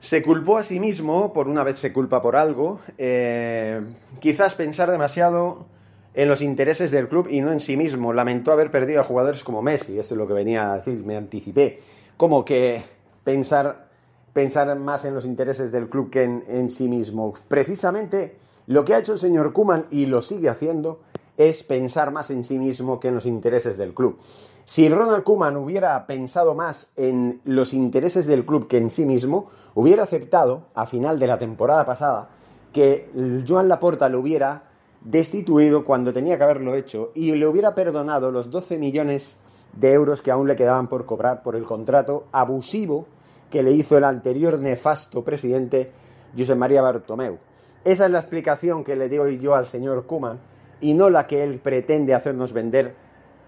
se 0.00 0.22
culpó 0.22 0.58
a 0.58 0.64
sí 0.64 0.80
mismo, 0.80 1.32
por 1.32 1.48
una 1.48 1.62
vez 1.62 1.78
se 1.78 1.92
culpa 1.92 2.20
por 2.20 2.34
algo, 2.34 2.80
eh, 2.98 3.80
quizás 4.18 4.54
pensar 4.54 4.90
demasiado 4.90 5.66
en 6.14 6.28
los 6.28 6.42
intereses 6.42 6.90
del 6.90 7.08
club 7.08 7.28
y 7.30 7.40
no 7.40 7.52
en 7.52 7.60
sí 7.60 7.76
mismo. 7.76 8.12
Lamentó 8.12 8.52
haber 8.52 8.70
perdido 8.70 9.00
a 9.00 9.04
jugadores 9.04 9.44
como 9.44 9.62
Messi, 9.62 9.98
eso 9.98 10.14
es 10.14 10.18
lo 10.18 10.26
que 10.26 10.34
venía 10.34 10.72
a 10.72 10.76
decir, 10.78 11.02
me 11.04 11.16
anticipé. 11.16 11.80
Como 12.16 12.44
que 12.44 12.82
pensar, 13.24 13.88
pensar 14.32 14.76
más 14.76 15.04
en 15.04 15.14
los 15.14 15.24
intereses 15.24 15.72
del 15.72 15.88
club 15.88 16.10
que 16.10 16.24
en, 16.24 16.68
sí 16.68 16.88
mismo. 16.88 17.34
Precisamente 17.48 18.36
lo 18.66 18.84
que 18.84 18.94
ha 18.94 18.98
hecho 18.98 19.12
el 19.12 19.18
señor 19.18 19.52
Kuman 19.52 19.86
y 19.90 20.06
lo 20.06 20.22
sigue 20.22 20.48
haciendo 20.48 21.00
es 21.36 21.62
pensar 21.62 22.12
más 22.12 22.30
en 22.30 22.44
sí 22.44 22.58
mismo 22.58 23.00
que 23.00 23.08
en 23.08 23.14
los 23.14 23.26
intereses 23.26 23.76
del 23.76 23.94
club. 23.94 24.18
Si 24.64 24.88
Ronald 24.88 25.24
Kuman 25.24 25.56
hubiera 25.56 26.06
pensado 26.06 26.54
más 26.54 26.92
en 26.96 27.40
los 27.44 27.74
intereses 27.74 28.26
del 28.26 28.46
club 28.46 28.68
que 28.68 28.76
en 28.76 28.90
sí 28.90 29.04
mismo, 29.04 29.48
hubiera 29.74 30.04
aceptado, 30.04 30.66
a 30.74 30.86
final 30.86 31.18
de 31.18 31.26
la 31.26 31.38
temporada 31.38 31.84
pasada, 31.84 32.28
que 32.72 33.10
Joan 33.46 33.68
Laporta 33.68 34.08
lo 34.08 34.20
hubiera 34.20 34.70
destituido 35.00 35.84
cuando 35.84 36.12
tenía 36.12 36.38
que 36.38 36.44
haberlo 36.44 36.76
hecho 36.76 37.10
y 37.14 37.32
le 37.32 37.46
hubiera 37.46 37.74
perdonado 37.74 38.30
los 38.30 38.50
12 38.50 38.78
millones 38.78 39.38
de 39.72 39.92
euros 39.92 40.22
que 40.22 40.30
aún 40.30 40.46
le 40.46 40.54
quedaban 40.54 40.88
por 40.88 41.06
cobrar 41.06 41.42
por 41.42 41.56
el 41.56 41.64
contrato 41.64 42.26
abusivo 42.30 43.06
que 43.50 43.62
le 43.62 43.72
hizo 43.72 43.98
el 43.98 44.04
anterior 44.04 44.58
nefasto 44.60 45.24
presidente 45.24 45.90
José 46.38 46.54
María 46.54 46.82
Bartomeu. 46.82 47.38
Esa 47.84 48.06
es 48.06 48.12
la 48.12 48.20
explicación 48.20 48.84
que 48.84 48.94
le 48.94 49.08
doy 49.08 49.40
yo 49.40 49.56
al 49.56 49.66
señor 49.66 50.06
Kuman 50.06 50.38
y 50.80 50.94
no 50.94 51.10
la 51.10 51.26
que 51.26 51.42
él 51.42 51.58
pretende 51.58 52.14
hacernos 52.14 52.52
vender 52.52 52.94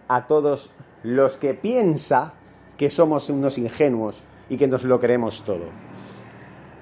a 0.08 0.26
todos 0.26 0.72
los 1.04 1.36
que 1.36 1.54
piensa 1.54 2.34
que 2.76 2.90
somos 2.90 3.30
unos 3.30 3.58
ingenuos 3.58 4.24
y 4.48 4.56
que 4.56 4.66
nos 4.66 4.82
lo 4.84 4.98
creemos 4.98 5.44
todo. 5.44 5.66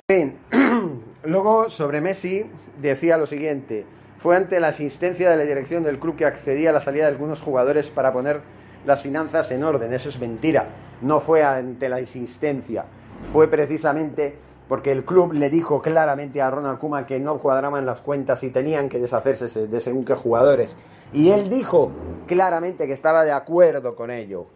Bien, 0.08 0.38
luego 1.24 1.68
sobre 1.68 2.00
Messi 2.00 2.46
decía 2.80 3.18
lo 3.18 3.26
siguiente, 3.26 3.84
fue 4.18 4.36
ante 4.36 4.58
la 4.58 4.68
asistencia 4.68 5.28
de 5.30 5.36
la 5.36 5.42
dirección 5.42 5.82
del 5.82 5.98
club 5.98 6.16
que 6.16 6.24
accedía 6.24 6.70
a 6.70 6.72
la 6.72 6.80
salida 6.80 7.04
de 7.04 7.10
algunos 7.10 7.42
jugadores 7.42 7.90
para 7.90 8.12
poner 8.12 8.40
las 8.86 9.02
finanzas 9.02 9.50
en 9.50 9.62
orden. 9.62 9.92
Eso 9.92 10.08
es 10.08 10.18
mentira. 10.18 10.66
No 11.02 11.20
fue 11.20 11.42
ante 11.42 11.88
la 11.88 12.00
insistencia. 12.00 12.84
Fue 13.32 13.48
precisamente 13.48 14.36
porque 14.72 14.90
el 14.90 15.04
club 15.04 15.34
le 15.34 15.50
dijo 15.50 15.82
claramente 15.82 16.40
a 16.40 16.50
Ronald 16.50 16.78
Koeman 16.78 17.04
que 17.04 17.20
no 17.20 17.36
cuadraban 17.40 17.84
las 17.84 18.00
cuentas 18.00 18.42
y 18.42 18.48
tenían 18.48 18.88
que 18.88 18.98
deshacerse 18.98 19.66
de 19.66 19.80
según 19.80 20.02
qué 20.02 20.14
jugadores. 20.14 20.78
Y 21.12 21.28
él 21.28 21.50
dijo 21.50 21.92
claramente 22.26 22.86
que 22.86 22.94
estaba 22.94 23.22
de 23.22 23.32
acuerdo 23.32 23.94
con 23.94 24.10
ello. 24.10 24.46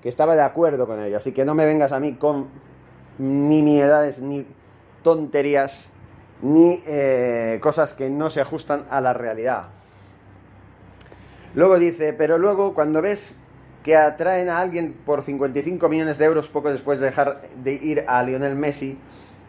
Que 0.00 0.08
estaba 0.08 0.36
de 0.36 0.42
acuerdo 0.42 0.86
con 0.86 1.02
ello. 1.02 1.16
Así 1.16 1.32
que 1.32 1.44
no 1.44 1.56
me 1.56 1.66
vengas 1.66 1.90
a 1.90 1.98
mí 1.98 2.12
con 2.12 2.46
ni 3.18 3.60
miedades, 3.64 4.22
ni 4.22 4.46
tonterías, 5.02 5.88
ni 6.40 6.80
eh, 6.86 7.58
cosas 7.60 7.92
que 7.92 8.08
no 8.08 8.30
se 8.30 8.40
ajustan 8.40 8.84
a 8.88 9.00
la 9.00 9.12
realidad. 9.12 9.64
Luego 11.56 11.76
dice, 11.76 12.12
pero 12.12 12.38
luego 12.38 12.72
cuando 12.72 13.02
ves 13.02 13.34
que 13.82 13.96
atraen 13.96 14.48
a 14.48 14.60
alguien 14.60 14.94
por 15.04 15.22
55 15.22 15.88
millones 15.88 16.18
de 16.18 16.24
euros 16.26 16.48
poco 16.48 16.70
después 16.70 17.00
de 17.00 17.06
dejar 17.06 17.42
de 17.62 17.72
ir 17.72 18.04
a 18.06 18.22
Lionel 18.22 18.54
Messi, 18.54 18.98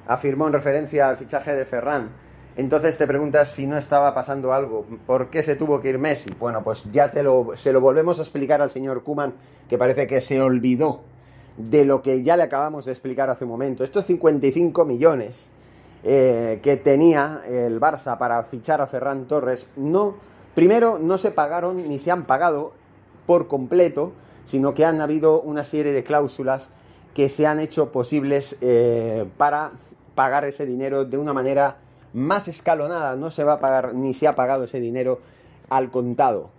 afirmó 0.07 0.47
en 0.47 0.53
referencia 0.53 1.09
al 1.09 1.17
fichaje 1.17 1.53
de 1.53 1.65
Ferran. 1.65 2.09
Entonces 2.57 2.97
te 2.97 3.07
preguntas 3.07 3.49
si 3.49 3.65
no 3.65 3.77
estaba 3.77 4.13
pasando 4.13 4.53
algo, 4.53 4.85
¿por 5.05 5.29
qué 5.29 5.41
se 5.41 5.55
tuvo 5.55 5.79
que 5.81 5.89
ir 5.89 5.97
Messi? 5.97 6.31
Bueno, 6.39 6.63
pues 6.63 6.83
ya 6.91 7.09
te 7.09 7.23
lo, 7.23 7.51
se 7.55 7.71
lo 7.71 7.79
volvemos 7.79 8.19
a 8.19 8.23
explicar 8.23 8.61
al 8.61 8.69
señor 8.69 9.03
Kuman, 9.03 9.33
que 9.69 9.77
parece 9.77 10.05
que 10.05 10.19
se 10.19 10.41
olvidó 10.41 11.01
de 11.57 11.85
lo 11.85 12.01
que 12.01 12.23
ya 12.23 12.37
le 12.37 12.43
acabamos 12.43 12.85
de 12.85 12.91
explicar 12.91 13.29
hace 13.29 13.45
un 13.45 13.51
momento. 13.51 13.83
Estos 13.83 14.05
55 14.05 14.85
millones 14.85 15.51
eh, 16.03 16.59
que 16.61 16.77
tenía 16.77 17.41
el 17.47 17.79
Barça 17.79 18.17
para 18.17 18.43
fichar 18.43 18.81
a 18.81 18.87
Ferran 18.87 19.25
Torres, 19.25 19.67
no, 19.75 20.15
primero 20.55 20.99
no 20.99 21.17
se 21.17 21.31
pagaron 21.31 21.87
ni 21.87 21.99
se 21.99 22.11
han 22.11 22.23
pagado 22.25 22.73
por 23.25 23.47
completo, 23.47 24.13
sino 24.43 24.73
que 24.73 24.85
han 24.85 25.01
habido 25.01 25.41
una 25.41 25.63
serie 25.63 25.93
de 25.93 26.03
cláusulas 26.03 26.71
que 27.13 27.29
se 27.29 27.45
han 27.45 27.59
hecho 27.59 27.91
posibles 27.91 28.57
eh, 28.61 29.25
para 29.37 29.71
pagar 30.15 30.45
ese 30.45 30.65
dinero 30.65 31.05
de 31.05 31.17
una 31.17 31.33
manera 31.33 31.77
más 32.13 32.47
escalonada. 32.47 33.15
No 33.15 33.31
se 33.31 33.43
va 33.43 33.53
a 33.53 33.59
pagar 33.59 33.93
ni 33.93 34.13
se 34.13 34.27
ha 34.27 34.35
pagado 34.35 34.63
ese 34.63 34.79
dinero 34.79 35.19
al 35.69 35.91
contado. 35.91 36.51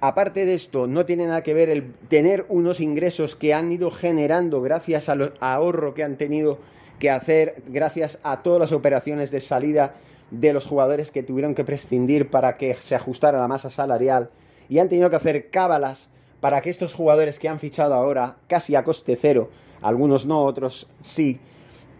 Aparte 0.00 0.44
de 0.44 0.54
esto, 0.54 0.86
no 0.86 1.04
tiene 1.04 1.26
nada 1.26 1.42
que 1.42 1.54
ver 1.54 1.70
el 1.70 1.92
tener 2.08 2.46
unos 2.48 2.78
ingresos 2.80 3.34
que 3.34 3.52
han 3.52 3.72
ido 3.72 3.90
generando 3.90 4.62
gracias 4.62 5.08
al 5.08 5.34
ahorro 5.40 5.92
que 5.92 6.04
han 6.04 6.16
tenido 6.16 6.58
que 7.00 7.10
hacer, 7.10 7.62
gracias 7.66 8.20
a 8.22 8.42
todas 8.42 8.60
las 8.60 8.72
operaciones 8.72 9.30
de 9.30 9.40
salida 9.40 9.94
de 10.30 10.52
los 10.52 10.66
jugadores 10.66 11.10
que 11.10 11.22
tuvieron 11.22 11.54
que 11.54 11.64
prescindir 11.64 12.30
para 12.30 12.56
que 12.56 12.74
se 12.74 12.94
ajustara 12.94 13.38
la 13.38 13.48
masa 13.48 13.70
salarial 13.70 14.30
y 14.68 14.78
han 14.78 14.88
tenido 14.88 15.10
que 15.10 15.16
hacer 15.16 15.50
cábalas 15.50 16.08
para 16.40 16.60
que 16.60 16.70
estos 16.70 16.94
jugadores 16.94 17.38
que 17.38 17.48
han 17.48 17.58
fichado 17.58 17.94
ahora, 17.94 18.36
casi 18.46 18.74
a 18.74 18.84
coste 18.84 19.16
cero, 19.20 19.50
algunos 19.82 20.26
no, 20.26 20.42
otros 20.42 20.88
sí, 21.00 21.40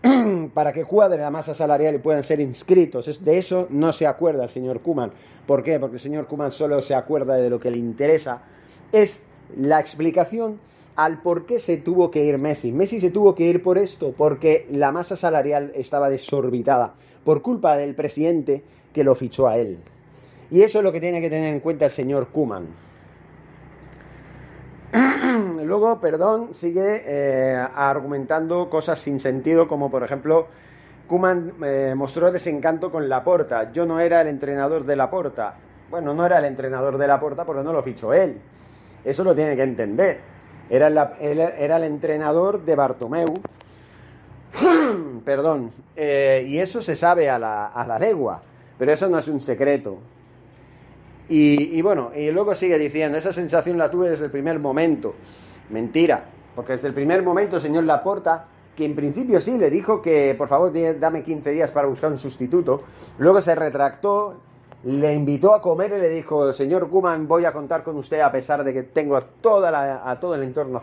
para 0.54 0.72
que 0.72 0.84
cuadre 0.84 1.20
la 1.20 1.30
masa 1.30 1.54
salarial 1.54 1.96
y 1.96 1.98
puedan 1.98 2.22
ser 2.22 2.40
inscritos. 2.40 3.24
De 3.24 3.38
eso 3.38 3.66
no 3.70 3.92
se 3.92 4.06
acuerda 4.06 4.44
el 4.44 4.50
señor 4.50 4.80
Kuman. 4.80 5.12
¿Por 5.46 5.62
qué? 5.62 5.80
Porque 5.80 5.96
el 5.96 6.00
señor 6.00 6.26
Kuman 6.26 6.52
solo 6.52 6.80
se 6.80 6.94
acuerda 6.94 7.34
de 7.34 7.50
lo 7.50 7.58
que 7.58 7.70
le 7.70 7.78
interesa. 7.78 8.42
Es 8.92 9.22
la 9.56 9.80
explicación 9.80 10.60
al 10.94 11.22
por 11.22 11.46
qué 11.46 11.58
se 11.58 11.76
tuvo 11.76 12.10
que 12.10 12.24
ir 12.24 12.38
Messi. 12.38 12.72
Messi 12.72 13.00
se 13.00 13.10
tuvo 13.10 13.34
que 13.34 13.44
ir 13.44 13.62
por 13.62 13.78
esto, 13.78 14.14
porque 14.16 14.66
la 14.70 14.92
masa 14.92 15.16
salarial 15.16 15.72
estaba 15.74 16.10
desorbitada, 16.10 16.94
por 17.24 17.40
culpa 17.42 17.76
del 17.76 17.94
presidente 17.94 18.64
que 18.92 19.04
lo 19.04 19.14
fichó 19.14 19.46
a 19.46 19.58
él. 19.58 19.78
Y 20.50 20.62
eso 20.62 20.78
es 20.78 20.84
lo 20.84 20.92
que 20.92 21.00
tiene 21.00 21.20
que 21.20 21.28
tener 21.28 21.52
en 21.52 21.60
cuenta 21.60 21.84
el 21.84 21.90
señor 21.90 22.28
Kuman. 22.28 22.66
Luego, 25.64 26.00
perdón, 26.00 26.54
sigue 26.54 27.02
eh, 27.04 27.68
argumentando 27.74 28.70
cosas 28.70 28.98
sin 28.98 29.20
sentido, 29.20 29.68
como 29.68 29.90
por 29.90 30.02
ejemplo, 30.02 30.46
Kuman 31.06 31.52
eh, 31.62 31.94
mostró 31.96 32.32
desencanto 32.32 32.90
con 32.90 33.08
Laporta. 33.08 33.72
Yo 33.72 33.84
no 33.84 34.00
era 34.00 34.22
el 34.22 34.28
entrenador 34.28 34.84
de 34.84 34.96
Laporta. 34.96 35.54
Bueno, 35.90 36.14
no 36.14 36.24
era 36.24 36.38
el 36.38 36.46
entrenador 36.46 36.98
de 36.98 37.06
Laporta 37.06 37.44
porque 37.44 37.62
no 37.62 37.72
lo 37.72 37.82
fichó 37.82 38.12
él. 38.12 38.38
Eso 39.04 39.24
lo 39.24 39.34
tiene 39.34 39.56
que 39.56 39.62
entender. 39.62 40.20
Era, 40.70 40.88
era 41.20 41.76
el 41.76 41.84
entrenador 41.84 42.62
de 42.62 42.74
Bartomeu. 42.74 43.40
perdón. 45.24 45.72
Eh, 45.96 46.44
y 46.48 46.58
eso 46.58 46.82
se 46.82 46.94
sabe 46.94 47.28
a 47.28 47.38
la, 47.38 47.66
a 47.66 47.86
la 47.86 47.98
legua. 47.98 48.40
Pero 48.78 48.92
eso 48.92 49.08
no 49.08 49.18
es 49.18 49.28
un 49.28 49.40
secreto. 49.40 49.98
Y, 51.28 51.82
bueno, 51.82 52.10
y 52.16 52.30
luego 52.30 52.54
sigue 52.54 52.78
diciendo, 52.78 53.18
esa 53.18 53.32
sensación 53.32 53.76
la 53.76 53.90
tuve 53.90 54.08
desde 54.08 54.26
el 54.26 54.30
primer 54.30 54.58
momento. 54.58 55.14
Mentira, 55.70 56.24
porque 56.54 56.72
desde 56.72 56.88
el 56.88 56.94
primer 56.94 57.22
momento 57.22 57.56
el 57.56 57.62
señor 57.62 57.84
Laporta, 57.84 58.46
que 58.74 58.86
en 58.86 58.94
principio 58.94 59.40
sí 59.40 59.58
le 59.58 59.68
dijo 59.68 60.00
que 60.00 60.34
por 60.38 60.48
favor 60.48 60.72
dame 60.98 61.22
15 61.22 61.50
días 61.50 61.70
para 61.70 61.86
buscar 61.86 62.10
un 62.10 62.18
sustituto, 62.18 62.84
luego 63.18 63.42
se 63.42 63.54
retractó, 63.54 64.36
le 64.84 65.12
invitó 65.12 65.54
a 65.54 65.60
comer 65.60 65.92
y 65.98 66.00
le 66.00 66.08
dijo, 66.08 66.52
señor 66.52 66.88
Kuman, 66.88 67.28
voy 67.28 67.44
a 67.44 67.52
contar 67.52 67.82
con 67.82 67.96
usted 67.96 68.20
a 68.20 68.32
pesar 68.32 68.64
de 68.64 68.72
que 68.72 68.84
tengo 68.84 69.16
a, 69.16 69.20
toda 69.20 70.10
a 70.10 70.20
todo 70.20 70.34
el 70.34 70.44
entorno 70.44 70.80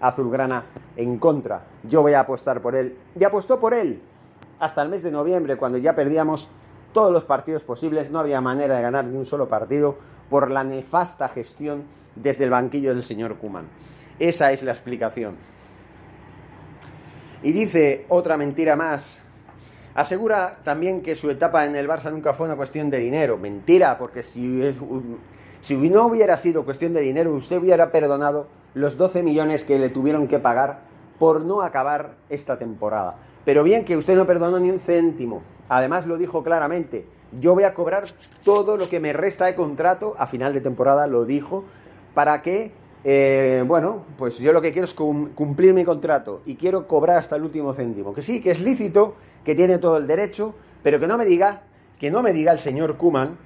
azulgrana 0.00 0.66
en 0.96 1.18
contra. 1.18 1.64
Yo 1.82 2.02
voy 2.02 2.12
a 2.12 2.20
apostar 2.20 2.60
por 2.60 2.76
él. 2.76 2.96
Y 3.18 3.24
apostó 3.24 3.58
por 3.58 3.74
él 3.74 4.00
hasta 4.60 4.82
el 4.82 4.90
mes 4.90 5.02
de 5.02 5.10
noviembre, 5.10 5.56
cuando 5.56 5.78
ya 5.78 5.94
perdíamos 5.94 6.48
todos 6.92 7.12
los 7.12 7.24
partidos 7.24 7.64
posibles, 7.64 8.10
no 8.10 8.18
había 8.18 8.40
manera 8.40 8.76
de 8.76 8.82
ganar 8.82 9.04
ni 9.04 9.16
un 9.16 9.26
solo 9.26 9.48
partido 9.48 9.96
por 10.30 10.50
la 10.50 10.64
nefasta 10.64 11.28
gestión 11.28 11.84
desde 12.16 12.44
el 12.44 12.50
banquillo 12.50 12.94
del 12.94 13.04
señor 13.04 13.36
Kuman. 13.36 13.66
Esa 14.18 14.52
es 14.52 14.62
la 14.62 14.72
explicación. 14.72 15.36
Y 17.42 17.52
dice 17.52 18.06
otra 18.08 18.36
mentira 18.36 18.76
más. 18.76 19.20
Asegura 19.94 20.58
también 20.62 21.02
que 21.02 21.16
su 21.16 21.30
etapa 21.30 21.66
en 21.66 21.76
el 21.76 21.88
Barça 21.88 22.10
nunca 22.10 22.32
fue 22.32 22.46
una 22.46 22.56
cuestión 22.56 22.88
de 22.88 22.98
dinero. 22.98 23.36
Mentira, 23.36 23.98
porque 23.98 24.22
si, 24.22 24.74
si 25.60 25.74
no 25.90 26.06
hubiera 26.06 26.36
sido 26.38 26.64
cuestión 26.64 26.94
de 26.94 27.00
dinero, 27.00 27.32
usted 27.32 27.58
hubiera 27.58 27.90
perdonado 27.90 28.46
los 28.74 28.96
12 28.96 29.22
millones 29.22 29.64
que 29.64 29.78
le 29.78 29.90
tuvieron 29.90 30.28
que 30.28 30.38
pagar 30.38 30.80
por 31.18 31.42
no 31.42 31.62
acabar 31.62 32.14
esta 32.30 32.58
temporada. 32.58 33.16
Pero 33.44 33.64
bien 33.64 33.84
que 33.84 33.96
usted 33.96 34.16
no 34.16 34.26
perdonó 34.26 34.58
ni 34.58 34.70
un 34.70 34.80
céntimo. 34.80 35.42
Además 35.72 36.06
lo 36.06 36.18
dijo 36.18 36.42
claramente. 36.42 37.06
Yo 37.40 37.54
voy 37.54 37.64
a 37.64 37.72
cobrar 37.72 38.04
todo 38.44 38.76
lo 38.76 38.90
que 38.90 39.00
me 39.00 39.14
resta 39.14 39.46
de 39.46 39.54
contrato 39.54 40.14
a 40.18 40.26
final 40.26 40.52
de 40.52 40.60
temporada, 40.60 41.06
lo 41.06 41.24
dijo, 41.24 41.64
para 42.12 42.42
que, 42.42 42.72
eh, 43.04 43.64
bueno, 43.66 44.04
pues 44.18 44.36
yo 44.36 44.52
lo 44.52 44.60
que 44.60 44.72
quiero 44.72 44.84
es 44.84 44.92
cumplir 44.92 45.72
mi 45.72 45.82
contrato 45.82 46.42
y 46.44 46.56
quiero 46.56 46.86
cobrar 46.86 47.16
hasta 47.16 47.36
el 47.36 47.42
último 47.44 47.72
céntimo. 47.72 48.12
Que 48.12 48.20
sí, 48.20 48.42
que 48.42 48.50
es 48.50 48.60
lícito, 48.60 49.14
que 49.46 49.54
tiene 49.54 49.78
todo 49.78 49.96
el 49.96 50.06
derecho, 50.06 50.54
pero 50.82 51.00
que 51.00 51.06
no 51.06 51.16
me 51.16 51.24
diga, 51.24 51.62
que 51.98 52.10
no 52.10 52.22
me 52.22 52.34
diga 52.34 52.52
el 52.52 52.58
señor 52.58 52.98
Kuman 52.98 53.38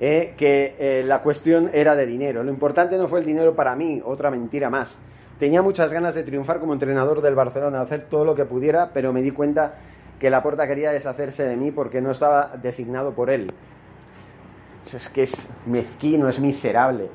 eh, 0.00 0.32
que 0.38 0.76
eh, 0.78 1.02
la 1.04 1.20
cuestión 1.20 1.68
era 1.74 1.94
de 1.94 2.06
dinero. 2.06 2.42
Lo 2.42 2.50
importante 2.50 2.96
no 2.96 3.06
fue 3.06 3.20
el 3.20 3.26
dinero 3.26 3.54
para 3.54 3.76
mí, 3.76 4.00
otra 4.02 4.30
mentira 4.30 4.70
más. 4.70 4.98
Tenía 5.38 5.60
muchas 5.60 5.92
ganas 5.92 6.14
de 6.14 6.22
triunfar 6.22 6.58
como 6.58 6.72
entrenador 6.72 7.20
del 7.20 7.34
Barcelona, 7.34 7.82
hacer 7.82 8.06
todo 8.08 8.24
lo 8.24 8.34
que 8.34 8.46
pudiera, 8.46 8.92
pero 8.94 9.12
me 9.12 9.20
di 9.20 9.30
cuenta 9.30 9.74
que 10.18 10.30
la 10.30 10.38
Laporta 10.38 10.66
quería 10.66 10.92
deshacerse 10.92 11.44
de 11.44 11.56
mí 11.56 11.70
porque 11.70 12.00
no 12.00 12.10
estaba 12.10 12.56
designado 12.60 13.12
por 13.12 13.30
él. 13.30 13.52
es 14.92 15.08
que 15.08 15.24
es 15.24 15.48
mezquino, 15.66 16.28
es 16.28 16.40
miserable. 16.40 17.08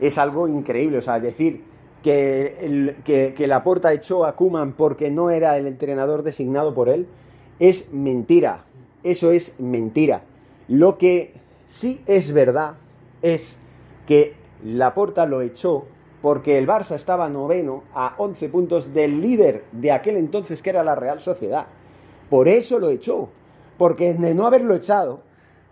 Es 0.00 0.18
algo 0.18 0.48
increíble. 0.48 0.98
O 0.98 1.02
sea, 1.02 1.20
decir 1.20 1.64
que, 2.02 2.96
que, 3.04 3.34
que 3.34 3.46
Laporta 3.46 3.92
echó 3.92 4.26
a 4.26 4.36
Kuman 4.36 4.72
porque 4.72 5.10
no 5.10 5.30
era 5.30 5.56
el 5.56 5.66
entrenador 5.66 6.22
designado 6.22 6.74
por 6.74 6.88
él 6.88 7.06
es 7.58 7.92
mentira. 7.92 8.64
Eso 9.02 9.30
es 9.30 9.58
mentira. 9.60 10.22
Lo 10.68 10.98
que 10.98 11.34
sí 11.66 12.02
es 12.06 12.32
verdad 12.32 12.74
es 13.22 13.58
que 14.06 14.34
Laporta 14.64 15.26
lo 15.26 15.42
echó 15.42 15.86
porque 16.22 16.58
el 16.58 16.66
Barça 16.66 16.94
estaba 16.94 17.28
noveno 17.28 17.82
a 17.94 18.14
11 18.18 18.48
puntos 18.48 18.94
del 18.94 19.20
líder 19.20 19.64
de 19.72 19.92
aquel 19.92 20.16
entonces 20.16 20.62
que 20.62 20.70
era 20.70 20.84
la 20.84 20.94
Real 20.94 21.20
Sociedad. 21.20 21.66
Por 22.32 22.48
eso 22.48 22.78
lo 22.78 22.88
echó, 22.88 23.28
porque 23.76 24.14
de 24.14 24.32
no 24.32 24.46
haberlo 24.46 24.74
echado, 24.74 25.20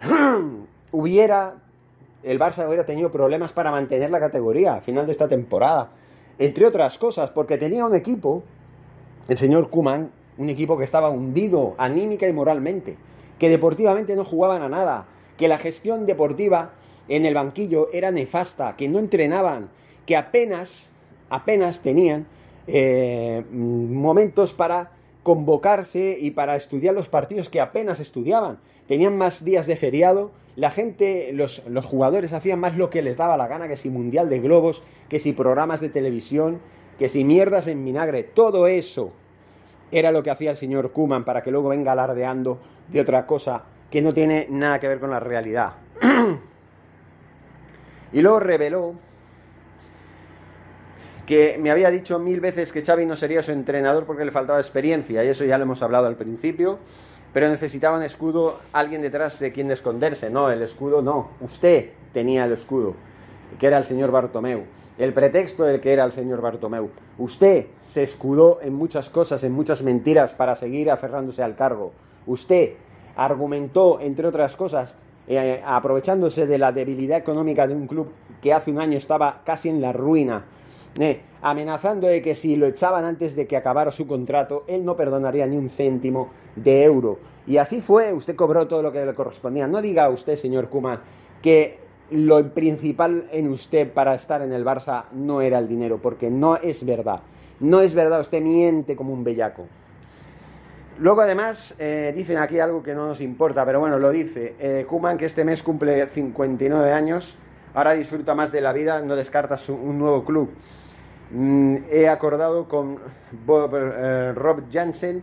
hubiera 0.92 1.57
el 2.23 2.38
Barça 2.38 2.66
hubiera 2.66 2.85
tenido 2.85 3.11
problemas 3.11 3.55
para 3.55 3.70
mantener 3.70 4.11
la 4.11 4.20
categoría 4.20 4.75
a 4.75 4.81
final 4.83 5.07
de 5.07 5.12
esta 5.12 5.27
temporada. 5.27 5.88
Entre 6.38 6.66
otras 6.66 6.99
cosas, 6.99 7.31
porque 7.31 7.57
tenía 7.57 7.87
un 7.87 7.94
equipo, 7.94 8.42
el 9.27 9.38
señor 9.38 9.70
Kuman, 9.70 10.11
un 10.37 10.51
equipo 10.51 10.77
que 10.77 10.85
estaba 10.85 11.09
hundido 11.09 11.77
anímica 11.79 12.29
y 12.29 12.33
moralmente, 12.35 12.99
que 13.38 13.49
deportivamente 13.49 14.14
no 14.14 14.27
jugaban 14.27 14.61
a 14.61 14.68
nada, 14.68 15.07
que 15.38 15.49
la 15.49 15.57
gestión 15.57 16.05
deportiva 16.05 16.73
en 17.09 17.25
el 17.25 17.33
banquillo 17.33 17.88
era 17.90 18.11
nefasta, 18.11 18.77
que 18.77 18.87
no 18.87 18.99
entrenaban, 18.99 19.70
que 20.05 20.14
apenas, 20.14 20.90
apenas 21.31 21.81
tenían 21.81 22.27
eh, 22.66 23.46
momentos 23.51 24.53
para 24.53 25.00
convocarse 25.23 26.17
y 26.19 26.33
para 26.33 26.57
estudiar 26.57 26.95
los 26.95 27.09
partidos 27.09 27.49
que 27.49 27.61
apenas 27.61 28.01
estudiaban. 28.01 28.59
Tenían 28.87 29.17
más 29.17 29.45
días 29.45 29.67
de 29.67 29.77
feriado, 29.77 30.33
la 30.57 30.71
gente, 30.71 31.33
los, 31.33 31.67
los, 31.69 31.85
jugadores 31.85 32.33
hacían 32.33 32.59
más 32.59 32.77
lo 32.77 32.91
que 32.91 33.03
les 33.03 33.17
daba 33.17 33.37
la 33.37 33.47
gana, 33.47 33.69
que 33.69 33.77
si 33.77 33.89
Mundial 33.89 34.29
de 34.29 34.41
Globos, 34.41 34.83
que 35.09 35.19
si 35.19 35.33
programas 35.33 35.81
de 35.81 35.89
televisión, 35.89 36.61
que 36.99 37.09
si 37.09 37.25
mierdas 37.25 37.67
en 37.67 37.85
vinagre, 37.85 38.25
todo 38.25 38.67
eso, 38.67 39.13
era 39.93 40.13
lo 40.13 40.23
que 40.23 40.31
hacía 40.31 40.51
el 40.51 40.57
señor 40.57 40.93
Kuman 40.93 41.25
para 41.25 41.43
que 41.43 41.51
luego 41.51 41.69
venga 41.69 41.93
alardeando 41.93 42.59
de 42.89 43.01
otra 43.01 43.27
cosa 43.27 43.65
que 43.91 44.03
no 44.03 44.13
tiene 44.13 44.47
nada 44.51 44.79
que 44.79 44.89
ver 44.89 45.01
con 45.01 45.11
la 45.11 45.21
realidad. 45.21 45.75
y 48.13 48.21
luego 48.21 48.41
reveló 48.41 48.95
que 51.31 51.59
me 51.59 51.71
había 51.71 51.93
dicho 51.93 52.19
mil 52.19 52.40
veces 52.40 52.73
que 52.73 52.83
Xavi 52.83 53.07
no 53.07 53.14
sería 53.14 53.40
su 53.40 53.53
entrenador 53.53 54.05
porque 54.05 54.25
le 54.25 54.33
faltaba 54.33 54.59
experiencia, 54.59 55.23
y 55.23 55.29
eso 55.29 55.45
ya 55.45 55.59
lo 55.59 55.62
hemos 55.62 55.81
hablado 55.81 56.09
al 56.09 56.16
principio, 56.16 56.81
pero 57.33 57.49
necesitaba 57.49 57.97
un 57.97 58.03
escudo, 58.03 58.59
alguien 58.73 59.01
detrás 59.01 59.38
de 59.38 59.53
quien 59.53 59.71
esconderse. 59.71 60.29
No, 60.29 60.51
el 60.51 60.61
escudo 60.61 61.03
no, 61.03 61.31
usted 61.40 61.90
tenía 62.12 62.47
el 62.47 62.53
escudo, 62.53 62.97
que 63.61 63.69
era 63.69 63.79
el 63.79 63.85
señor 63.85 64.11
Bartomeu. 64.11 64.64
El 64.99 65.12
pretexto 65.12 65.62
del 65.62 65.81
que 65.81 65.93
era 65.93 66.05
el 66.05 66.11
señor 66.11 66.40
Bartomeu. 66.40 66.90
Usted 67.19 67.66
se 67.81 68.03
escudó 68.03 68.59
en 68.61 68.75
muchas 68.75 69.09
cosas, 69.09 69.45
en 69.45 69.53
muchas 69.53 69.85
mentiras 69.85 70.35
para 70.35 70.57
seguir 70.57 70.90
aferrándose 70.90 71.45
al 71.45 71.55
cargo. 71.55 71.93
Usted 72.27 72.73
argumentó, 73.14 74.01
entre 74.01 74.27
otras 74.27 74.57
cosas, 74.57 74.97
eh, 75.29 75.62
aprovechándose 75.64 76.49
de 76.49 76.59
la 76.59 76.73
debilidad 76.73 77.19
económica 77.19 77.69
de 77.69 77.77
un 77.77 77.87
club 77.87 78.11
que 78.43 78.53
hace 78.53 78.73
un 78.73 78.81
año 78.81 78.99
estaba 78.99 79.43
casi 79.45 79.69
en 79.69 79.81
la 79.81 79.93
ruina, 79.93 80.45
amenazando 81.42 82.07
de 82.07 82.20
que 82.22 82.35
si 82.35 82.57
lo 82.57 82.66
echaban 82.66 83.05
antes 83.05 83.37
de 83.37 83.46
que 83.46 83.57
acabara 83.57 83.90
su 83.90 84.07
contrato, 84.07 84.64
él 84.66 84.85
no 84.85 84.96
perdonaría 84.96 85.46
ni 85.46 85.57
un 85.57 85.70
céntimo 85.70 86.31
de 86.57 86.85
euro. 86.85 87.18
Y 87.46 87.57
así 87.57 87.81
fue, 87.81 88.12
usted 88.12 88.37
cobró 88.37 88.66
todo 88.66 88.83
lo 88.83 88.92
que 88.92 89.05
le 89.05 89.14
correspondía. 89.14 89.66
No 89.66 89.81
diga 89.81 90.09
usted, 90.09 90.37
señor 90.37 90.68
Kuman, 90.68 91.00
que 91.42 91.79
lo 92.11 92.53
principal 92.53 93.26
en 93.33 93.48
usted 93.48 93.92
para 93.92 94.14
estar 94.14 94.42
en 94.42 94.53
el 94.53 94.64
Barça 94.64 95.05
no 95.12 95.40
era 95.40 95.59
el 95.59 95.68
dinero, 95.68 95.98
porque 96.03 96.31
no 96.31 96.57
es 96.57 96.85
verdad. 96.85 97.20
No 97.61 97.81
es 97.81 97.94
verdad, 97.94 98.20
usted 98.20 98.40
miente 98.40 98.96
como 98.96 99.12
un 99.12 99.24
bellaco. 99.24 99.66
Luego 100.98 101.22
además 101.22 101.74
eh, 101.79 102.12
dicen 102.14 102.37
aquí 102.38 102.59
algo 102.59 102.83
que 102.83 102.94
no 102.94 103.07
nos 103.07 103.20
importa, 103.20 103.64
pero 103.64 103.81
bueno, 103.81 103.98
lo 103.98 104.11
dice. 104.11 104.55
Eh, 104.59 104.87
Kuman 104.88 105.16
que 105.16 105.26
este 105.26 105.44
mes 105.44 105.62
cumple 105.62 106.07
59 106.07 106.92
años, 106.92 107.38
ahora 107.72 107.92
disfruta 107.92 108.35
más 108.35 108.53
de 108.53 108.61
la 108.61 108.72
vida, 108.72 109.00
no 109.00 109.16
descarta 109.16 109.57
un 109.68 109.98
nuevo 109.98 110.24
club. 110.24 110.50
Mm, 111.33 111.77
he 111.90 112.09
acordado 112.09 112.66
con 112.66 112.99
eh, 112.99 114.33
Rob 114.35 114.64
Jansen 114.71 115.23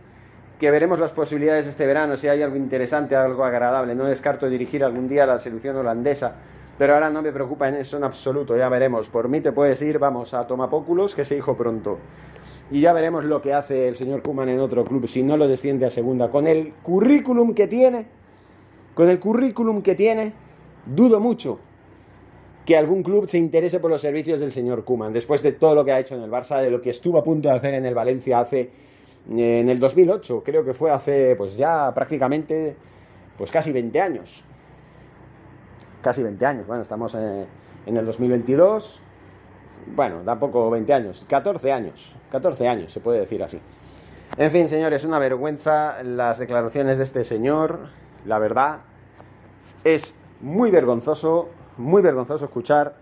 que 0.58 0.70
veremos 0.70 0.98
las 0.98 1.12
posibilidades 1.12 1.66
este 1.66 1.86
verano, 1.86 2.16
si 2.16 2.26
hay 2.28 2.42
algo 2.42 2.56
interesante, 2.56 3.14
algo 3.14 3.44
agradable. 3.44 3.94
No 3.94 4.06
descarto 4.06 4.48
dirigir 4.48 4.82
algún 4.82 5.08
día 5.08 5.24
la 5.24 5.38
selección 5.38 5.76
holandesa, 5.76 6.34
pero 6.76 6.94
ahora 6.94 7.10
no 7.10 7.22
me 7.22 7.30
preocupa 7.30 7.68
en 7.68 7.76
eso 7.76 7.96
en 7.96 8.04
absoluto, 8.04 8.56
ya 8.56 8.68
veremos. 8.68 9.08
Por 9.08 9.28
mí 9.28 9.40
te 9.40 9.52
puedes 9.52 9.80
ir, 9.82 9.98
vamos, 10.00 10.34
a 10.34 10.46
Tomapóculos, 10.46 11.14
que 11.14 11.24
se 11.24 11.36
dijo 11.36 11.56
pronto. 11.56 11.98
Y 12.70 12.80
ya 12.80 12.92
veremos 12.92 13.24
lo 13.24 13.40
que 13.40 13.54
hace 13.54 13.86
el 13.86 13.94
señor 13.94 14.22
Kuman 14.22 14.48
en 14.48 14.58
otro 14.58 14.84
club, 14.84 15.06
si 15.06 15.22
no 15.22 15.36
lo 15.36 15.46
desciende 15.46 15.86
a 15.86 15.90
segunda. 15.90 16.28
Con 16.28 16.48
el 16.48 16.72
currículum 16.82 17.54
que 17.54 17.68
tiene, 17.68 18.06
con 18.94 19.08
el 19.08 19.20
currículum 19.20 19.80
que 19.80 19.94
tiene, 19.94 20.32
dudo 20.86 21.20
mucho 21.20 21.60
que 22.68 22.76
algún 22.76 23.02
club 23.02 23.26
se 23.26 23.38
interese 23.38 23.80
por 23.80 23.90
los 23.90 24.02
servicios 24.02 24.40
del 24.40 24.52
señor 24.52 24.84
Kuman, 24.84 25.10
después 25.10 25.42
de 25.42 25.52
todo 25.52 25.74
lo 25.74 25.86
que 25.86 25.92
ha 25.92 26.00
hecho 26.00 26.16
en 26.16 26.20
el 26.20 26.30
Barça, 26.30 26.60
de 26.60 26.70
lo 26.70 26.82
que 26.82 26.90
estuvo 26.90 27.16
a 27.16 27.24
punto 27.24 27.48
de 27.48 27.54
hacer 27.56 27.72
en 27.72 27.86
el 27.86 27.94
Valencia 27.94 28.40
hace 28.40 28.60
eh, 28.60 29.60
en 29.60 29.70
el 29.70 29.80
2008, 29.80 30.42
creo 30.44 30.62
que 30.62 30.74
fue 30.74 30.90
hace 30.90 31.34
pues 31.34 31.56
ya 31.56 31.90
prácticamente 31.94 32.76
pues 33.38 33.50
casi 33.50 33.72
20 33.72 33.98
años. 34.02 34.44
Casi 36.02 36.22
20 36.22 36.44
años, 36.44 36.66
bueno, 36.66 36.82
estamos 36.82 37.14
en, 37.14 37.46
en 37.86 37.96
el 37.96 38.04
2022, 38.04 39.00
bueno, 39.96 40.18
tampoco 40.22 40.68
20 40.68 40.92
años, 40.92 41.24
14 41.26 41.72
años, 41.72 42.14
14 42.30 42.68
años 42.68 42.92
se 42.92 43.00
puede 43.00 43.20
decir 43.20 43.42
así. 43.42 43.58
En 44.36 44.50
fin, 44.50 44.68
señores, 44.68 45.06
una 45.06 45.18
vergüenza 45.18 46.02
las 46.02 46.38
declaraciones 46.38 46.98
de 46.98 47.04
este 47.04 47.24
señor, 47.24 47.88
la 48.26 48.38
verdad, 48.38 48.80
es 49.84 50.14
muy 50.42 50.70
vergonzoso 50.70 51.48
muy 51.78 52.02
vergonzoso 52.02 52.46
escuchar 52.46 52.94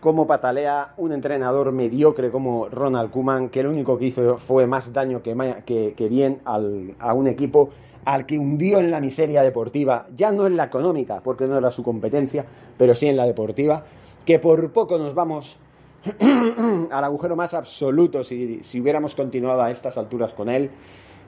cómo 0.00 0.26
patalea 0.26 0.94
un 0.96 1.12
entrenador 1.12 1.72
mediocre 1.72 2.30
como 2.30 2.68
Ronald 2.68 3.10
Kuman, 3.10 3.50
que 3.50 3.62
lo 3.62 3.70
único 3.70 3.98
que 3.98 4.06
hizo 4.06 4.38
fue 4.38 4.66
más 4.66 4.92
daño 4.92 5.22
que, 5.22 6.08
bien 6.08 6.40
a 6.44 7.14
un 7.14 7.26
equipo 7.26 7.70
al 8.04 8.24
que 8.24 8.38
hundió 8.38 8.78
en 8.78 8.90
la 8.90 9.00
miseria 9.00 9.42
deportiva, 9.42 10.06
ya 10.14 10.32
no 10.32 10.46
en 10.46 10.56
la 10.56 10.64
económica, 10.64 11.20
porque 11.22 11.46
no 11.46 11.58
era 11.58 11.70
su 11.70 11.82
competencia, 11.82 12.46
pero 12.78 12.94
sí 12.94 13.06
en 13.06 13.16
la 13.16 13.26
deportiva, 13.26 13.84
que 14.24 14.38
por 14.38 14.72
poco 14.72 14.96
nos 14.96 15.14
vamos 15.14 15.58
al 16.90 17.04
agujero 17.04 17.36
más 17.36 17.52
absoluto 17.52 18.24
si, 18.24 18.60
si 18.62 18.80
hubiéramos 18.80 19.14
continuado 19.14 19.60
a 19.60 19.70
estas 19.70 19.98
alturas 19.98 20.32
con 20.32 20.48
él, 20.48 20.70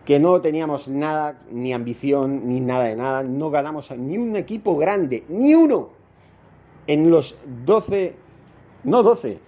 que 0.07 0.19
no 0.19 0.41
teníamos 0.41 0.89
nada, 0.89 1.41
ni 1.51 1.73
ambición, 1.73 2.49
ni 2.49 2.61
nada 2.61 2.85
de 2.85 2.97
nada, 2.97 3.23
no 3.23 3.51
ganamos 3.51 3.91
ni 3.93 4.17
un 4.19 4.35
equipo 4.37 4.77
grande, 4.77 5.25
ni 5.29 5.55
uno, 5.55 5.91
en 6.87 7.11
los 7.11 7.39
12, 7.65 8.17
no 8.85 9.03
12, 9.03 9.39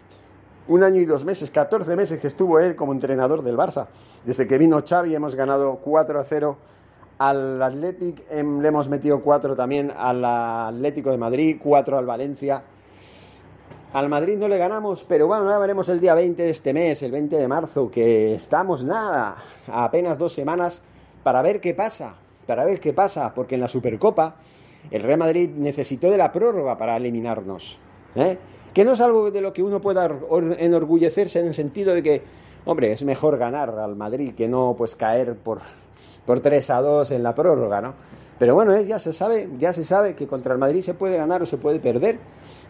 un 0.69 0.83
año 0.83 1.01
y 1.01 1.05
dos 1.05 1.25
meses, 1.25 1.51
14 1.51 1.97
meses 1.97 2.21
que 2.21 2.27
estuvo 2.27 2.59
él 2.59 2.77
como 2.77 2.93
entrenador 2.93 3.43
del 3.43 3.57
Barça. 3.57 3.87
Desde 4.25 4.47
que 4.47 4.59
vino 4.59 4.83
Xavi 4.87 5.15
hemos 5.15 5.35
ganado 5.35 5.77
4 5.77 6.19
a 6.19 6.25
0 6.25 6.57
al 7.19 7.63
Athletic, 7.63 8.25
em, 8.31 8.61
le 8.61 8.69
hemos 8.69 8.89
metido 8.89 9.21
4 9.21 9.55
también 9.55 9.93
al 9.97 10.25
Atlético 10.25 11.11
de 11.11 11.19
Madrid, 11.19 11.59
4 11.63 11.99
al 11.99 12.07
Valencia. 12.07 12.63
Al 13.93 14.09
Madrid 14.09 14.37
no 14.37 14.49
le 14.49 14.59
ganamos, 14.59 15.05
pero 15.05 15.29
bueno, 15.29 15.49
ya 15.49 15.59
veremos 15.59 15.89
el 15.89 16.01
día 16.01 16.15
20 16.15 16.43
de 16.43 16.51
este 16.51 16.73
mes, 16.73 17.03
el 17.03 17.13
20 17.13 17.37
de 17.37 17.47
marzo, 17.47 17.91
que 17.91 18.35
estamos 18.35 18.83
nada, 18.83 19.37
a 19.69 19.85
apenas 19.85 20.19
dos 20.19 20.33
semanas, 20.33 20.83
para 21.23 21.43
ver 21.43 21.61
qué 21.61 21.75
pasa, 21.75 22.15
para 22.47 22.65
ver 22.65 22.81
qué 22.81 22.93
pasa, 22.93 23.33
porque 23.35 23.55
en 23.55 23.61
la 23.61 23.69
Supercopa 23.69 24.35
el 24.91 25.03
Real 25.03 25.19
Madrid 25.19 25.51
necesitó 25.51 26.11
de 26.11 26.19
la 26.19 26.33
prórroga 26.33 26.77
para 26.77 26.97
eliminarnos. 26.97 27.79
¿eh? 28.15 28.39
Que 28.73 28.85
no 28.85 28.93
es 28.93 29.01
algo 29.01 29.31
de 29.31 29.41
lo 29.41 29.53
que 29.53 29.63
uno 29.63 29.81
pueda 29.81 30.11
enorgullecerse 30.59 31.41
en 31.41 31.47
el 31.47 31.55
sentido 31.55 31.95
de 31.95 32.03
que, 32.03 32.23
hombre, 32.65 32.93
es 32.93 33.05
mejor 33.05 33.39
ganar 33.39 33.71
al 33.71 33.97
Madrid 33.97 34.35
que 34.35 34.49
no 34.49 34.75
pues 34.77 34.97
caer 34.97 35.37
por, 35.37 35.61
por 36.27 36.41
3 36.41 36.71
a 36.71 36.81
2 36.81 37.11
en 37.13 37.23
la 37.23 37.35
prórroga, 37.35 37.81
¿no? 37.81 37.95
Pero 38.39 38.55
bueno, 38.55 38.79
ya 38.81 38.99
se 38.99 39.13
sabe, 39.13 39.49
ya 39.59 39.73
se 39.73 39.85
sabe 39.85 40.17
que 40.17 40.27
contra 40.27 40.53
el 40.53 40.59
Madrid 40.59 40.83
se 40.83 40.95
puede 40.95 41.17
ganar 41.17 41.41
o 41.43 41.47
se 41.47 41.57
puede 41.57 41.79
perder, 41.79 42.19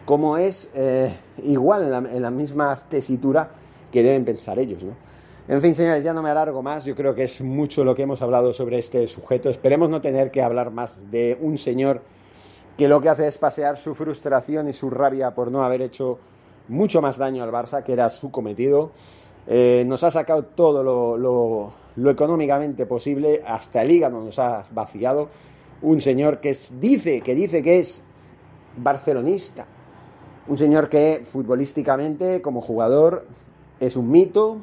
como 0.05 0.37
es 0.37 0.71
eh, 0.75 1.11
igual 1.43 1.83
en 1.83 1.91
la, 1.91 1.97
en 1.97 2.21
la 2.21 2.29
misma 2.29 2.75
tesitura 2.75 3.49
que 3.91 4.03
deben 4.03 4.25
pensar 4.25 4.59
ellos, 4.59 4.83
¿no? 4.83 4.93
En 5.47 5.61
fin, 5.61 5.75
señores, 5.75 6.03
ya 6.03 6.11
no 6.11 6.23
me 6.23 6.31
alargo 6.31 6.63
más. 6.63 6.85
Yo 6.85 6.95
creo 6.95 7.13
que 7.13 7.25
es 7.25 7.39
mucho 7.41 7.83
lo 7.83 7.93
que 7.93 8.01
hemos 8.01 8.19
hablado 8.23 8.51
sobre 8.51 8.79
este 8.79 9.07
sujeto. 9.07 9.47
Esperemos 9.47 9.91
no 9.91 10.01
tener 10.01 10.31
que 10.31 10.41
hablar 10.41 10.71
más 10.71 11.11
de 11.11 11.37
un 11.39 11.59
señor 11.59 12.01
que 12.75 12.87
lo 12.87 12.99
que 12.99 13.09
hace 13.09 13.27
es 13.27 13.37
pasear 13.37 13.77
su 13.77 13.93
frustración 13.93 14.67
y 14.69 14.73
su 14.73 14.89
rabia 14.89 15.35
por 15.35 15.51
no 15.51 15.63
haber 15.63 15.83
hecho 15.83 16.17
mucho 16.67 16.99
más 16.99 17.17
daño 17.17 17.43
al 17.43 17.51
Barça, 17.51 17.83
que 17.83 17.93
era 17.93 18.09
su 18.09 18.31
cometido. 18.31 18.89
Eh, 19.45 19.83
nos 19.85 20.03
ha 20.03 20.09
sacado 20.09 20.45
todo 20.45 20.83
lo, 20.83 22.09
económicamente 22.09 22.87
posible, 22.87 23.43
hasta 23.45 23.83
el 23.83 23.91
hígado 23.91 24.19
nos 24.19 24.39
ha 24.39 24.65
vaciado. 24.71 25.29
Un 25.83 26.01
señor 26.01 26.39
que 26.39 26.57
dice, 26.79 27.21
que 27.21 27.35
dice 27.35 27.61
que 27.61 27.77
es 27.77 28.01
barcelonista. 28.77 29.67
Un 30.47 30.57
señor 30.57 30.89
que 30.89 31.23
futbolísticamente, 31.23 32.41
como 32.41 32.61
jugador, 32.61 33.27
es 33.79 33.95
un 33.95 34.09
mito, 34.09 34.57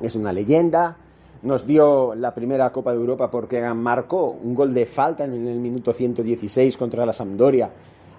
es 0.00 0.14
una 0.14 0.32
leyenda. 0.32 0.96
Nos 1.42 1.66
dio 1.66 2.14
la 2.14 2.34
primera 2.34 2.70
Copa 2.72 2.92
de 2.92 2.98
Europa 2.98 3.30
porque 3.30 3.62
marcó 3.74 4.30
un 4.30 4.54
gol 4.54 4.74
de 4.74 4.86
falta 4.86 5.24
en 5.24 5.46
el 5.46 5.58
minuto 5.58 5.92
116 5.92 6.76
contra 6.76 7.06
la 7.06 7.12
Sampdoria. 7.12 7.70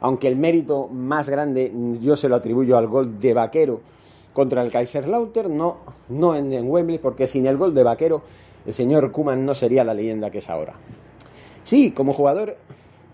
Aunque 0.02 0.28
el 0.28 0.36
mérito 0.36 0.88
más 0.88 1.28
grande 1.28 1.74
yo 2.00 2.16
se 2.16 2.30
lo 2.30 2.36
atribuyo 2.36 2.78
al 2.78 2.88
gol 2.88 3.20
de 3.20 3.34
Vaquero 3.34 3.82
contra 4.34 4.62
el 4.62 4.72
Kaiserslautern, 4.72 5.58
no, 5.58 5.78
no 6.10 6.36
en, 6.36 6.70
Wembley, 6.70 7.00
porque 7.00 7.26
sin 7.26 7.48
el 7.48 7.58
gol 7.58 7.74
de 7.74 7.82
Vaquero 7.82 8.22
el 8.68 8.74
señor 8.74 9.12
Kuman 9.12 9.44
no 9.44 9.56
sería 9.56 9.84
la 9.84 9.96
leyenda 9.96 10.30
que 10.30 10.38
es 10.38 10.50
ahora. 10.50 10.74
Sí, 11.64 11.92
como 11.92 12.14
jugador 12.14 12.58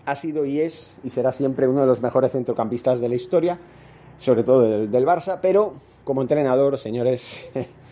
ha 0.04 0.16
sido 0.16 0.44
y 0.44 0.60
es 0.60 0.98
y 1.02 1.08
será 1.08 1.32
siempre 1.32 1.66
uno 1.66 1.80
de 1.80 1.86
los 1.86 2.02
mejores 2.02 2.32
centrocampistas 2.32 3.00
de 3.00 3.08
la 3.08 3.14
historia, 3.14 3.58
sobre 4.18 4.44
todo 4.44 4.60
del, 4.60 4.90
del 4.90 5.06
Barça, 5.06 5.38
pero 5.40 5.72
como 6.04 6.20
entrenador, 6.20 6.76
señores, 6.76 7.50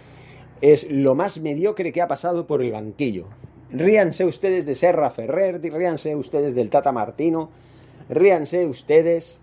es 0.63 0.89
lo 0.91 1.17
más 1.17 1.41
mediocre 1.41 1.93
que 1.93 2.01
ha 2.01 2.09
pasado 2.09 2.47
por 2.47 2.63
el 2.63 2.71
banquillo. 2.71 3.27
Ríanse 3.73 4.25
ustedes 4.25 4.65
de 4.65 4.77
Serra 4.77 5.11
Ferrer, 5.11 5.61
ríanse 5.61 6.15
ustedes 6.15 6.55
del 6.55 6.71
Tata 6.71 6.93
Martino, 6.93 7.51
ríanse 8.09 8.65
ustedes 8.67 9.41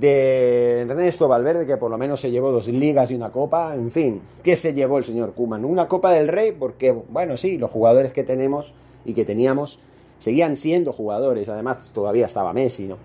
de 0.00 0.80
Ernesto 0.80 1.28
Valverde, 1.28 1.66
que 1.66 1.76
por 1.76 1.90
lo 1.90 1.98
menos 1.98 2.20
se 2.20 2.32
llevó 2.32 2.50
dos 2.50 2.66
ligas 2.66 3.12
y 3.12 3.14
una 3.14 3.30
copa, 3.30 3.74
en 3.74 3.92
fin, 3.92 4.20
¿qué 4.42 4.56
se 4.56 4.74
llevó 4.74 4.98
el 4.98 5.04
señor 5.04 5.34
Kuman? 5.34 5.64
Una 5.64 5.86
copa 5.86 6.10
del 6.10 6.26
rey, 6.26 6.50
porque, 6.50 6.90
bueno, 6.90 7.36
sí, 7.36 7.58
los 7.58 7.70
jugadores 7.70 8.12
que 8.12 8.24
tenemos 8.24 8.74
y 9.04 9.14
que 9.14 9.24
teníamos 9.24 9.78
seguían 10.18 10.56
siendo 10.56 10.92
jugadores, 10.92 11.48
además 11.48 11.92
todavía 11.92 12.26
estaba 12.26 12.52
Messi, 12.52 12.88
¿no? 12.88 12.96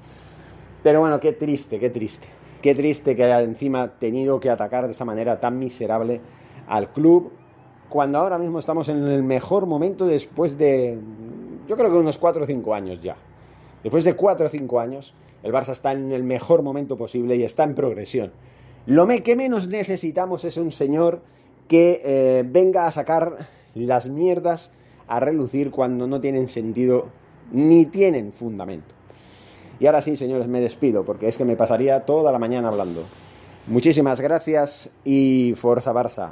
Pero 0.82 1.02
bueno, 1.02 1.20
qué 1.20 1.34
triste, 1.34 1.78
qué 1.78 1.92
triste, 1.92 2.28
qué 2.64 2.74
triste 2.74 3.16
que 3.16 3.26
haya 3.26 3.42
encima 3.44 4.00
tenido 4.00 4.40
que 4.40 4.50
atacar 4.50 4.86
de 4.86 4.94
esta 4.94 5.06
manera 5.06 5.40
tan 5.40 5.60
miserable 5.60 6.22
al 6.68 6.92
club 6.92 7.32
cuando 7.92 8.20
ahora 8.20 8.38
mismo 8.38 8.58
estamos 8.58 8.88
en 8.88 9.06
el 9.06 9.22
mejor 9.22 9.66
momento 9.66 10.08
después 10.08 10.58
de, 10.58 10.98
yo 11.68 11.76
creo 11.76 11.92
que 11.92 11.98
unos 11.98 12.18
4 12.18 12.44
o 12.44 12.46
5 12.46 12.74
años 12.74 13.02
ya. 13.02 13.18
Después 13.84 14.06
de 14.06 14.16
4 14.16 14.46
o 14.46 14.50
5 14.50 14.80
años, 14.80 15.14
el 15.44 15.52
Barça 15.52 15.74
está 15.74 15.92
en 15.92 16.14
el 16.14 16.24
mejor 16.24 16.62
momento 16.64 16.96
posible 16.96 17.36
y 17.36 17.44
está 17.44 17.64
en 17.64 17.76
progresión. 17.76 18.32
Lo 18.86 19.06
que 19.08 19.36
menos 19.36 19.68
necesitamos 19.68 20.46
es 20.46 20.56
un 20.56 20.72
señor 20.72 21.22
que 21.68 22.00
eh, 22.04 22.44
venga 22.48 22.88
a 22.88 22.92
sacar 22.94 23.50
las 23.76 24.08
mierdas 24.08 24.72
a 25.08 25.20
relucir 25.20 25.70
cuando 25.70 26.08
no 26.08 26.22
tienen 26.22 26.48
sentido 26.48 27.10
ni 27.52 27.86
tienen 27.86 28.32
fundamento. 28.32 28.96
Y 29.82 29.86
ahora 29.86 30.00
sí, 30.00 30.16
señores, 30.16 30.48
me 30.48 30.62
despido 30.62 31.04
porque 31.04 31.28
es 31.28 31.36
que 31.36 31.44
me 31.44 31.58
pasaría 31.58 32.06
toda 32.06 32.32
la 32.32 32.40
mañana 32.40 32.70
hablando. 32.70 33.04
Muchísimas 33.68 34.22
gracias 34.22 34.92
y 35.04 35.56
Forza 35.58 35.92
Barça. 35.92 36.32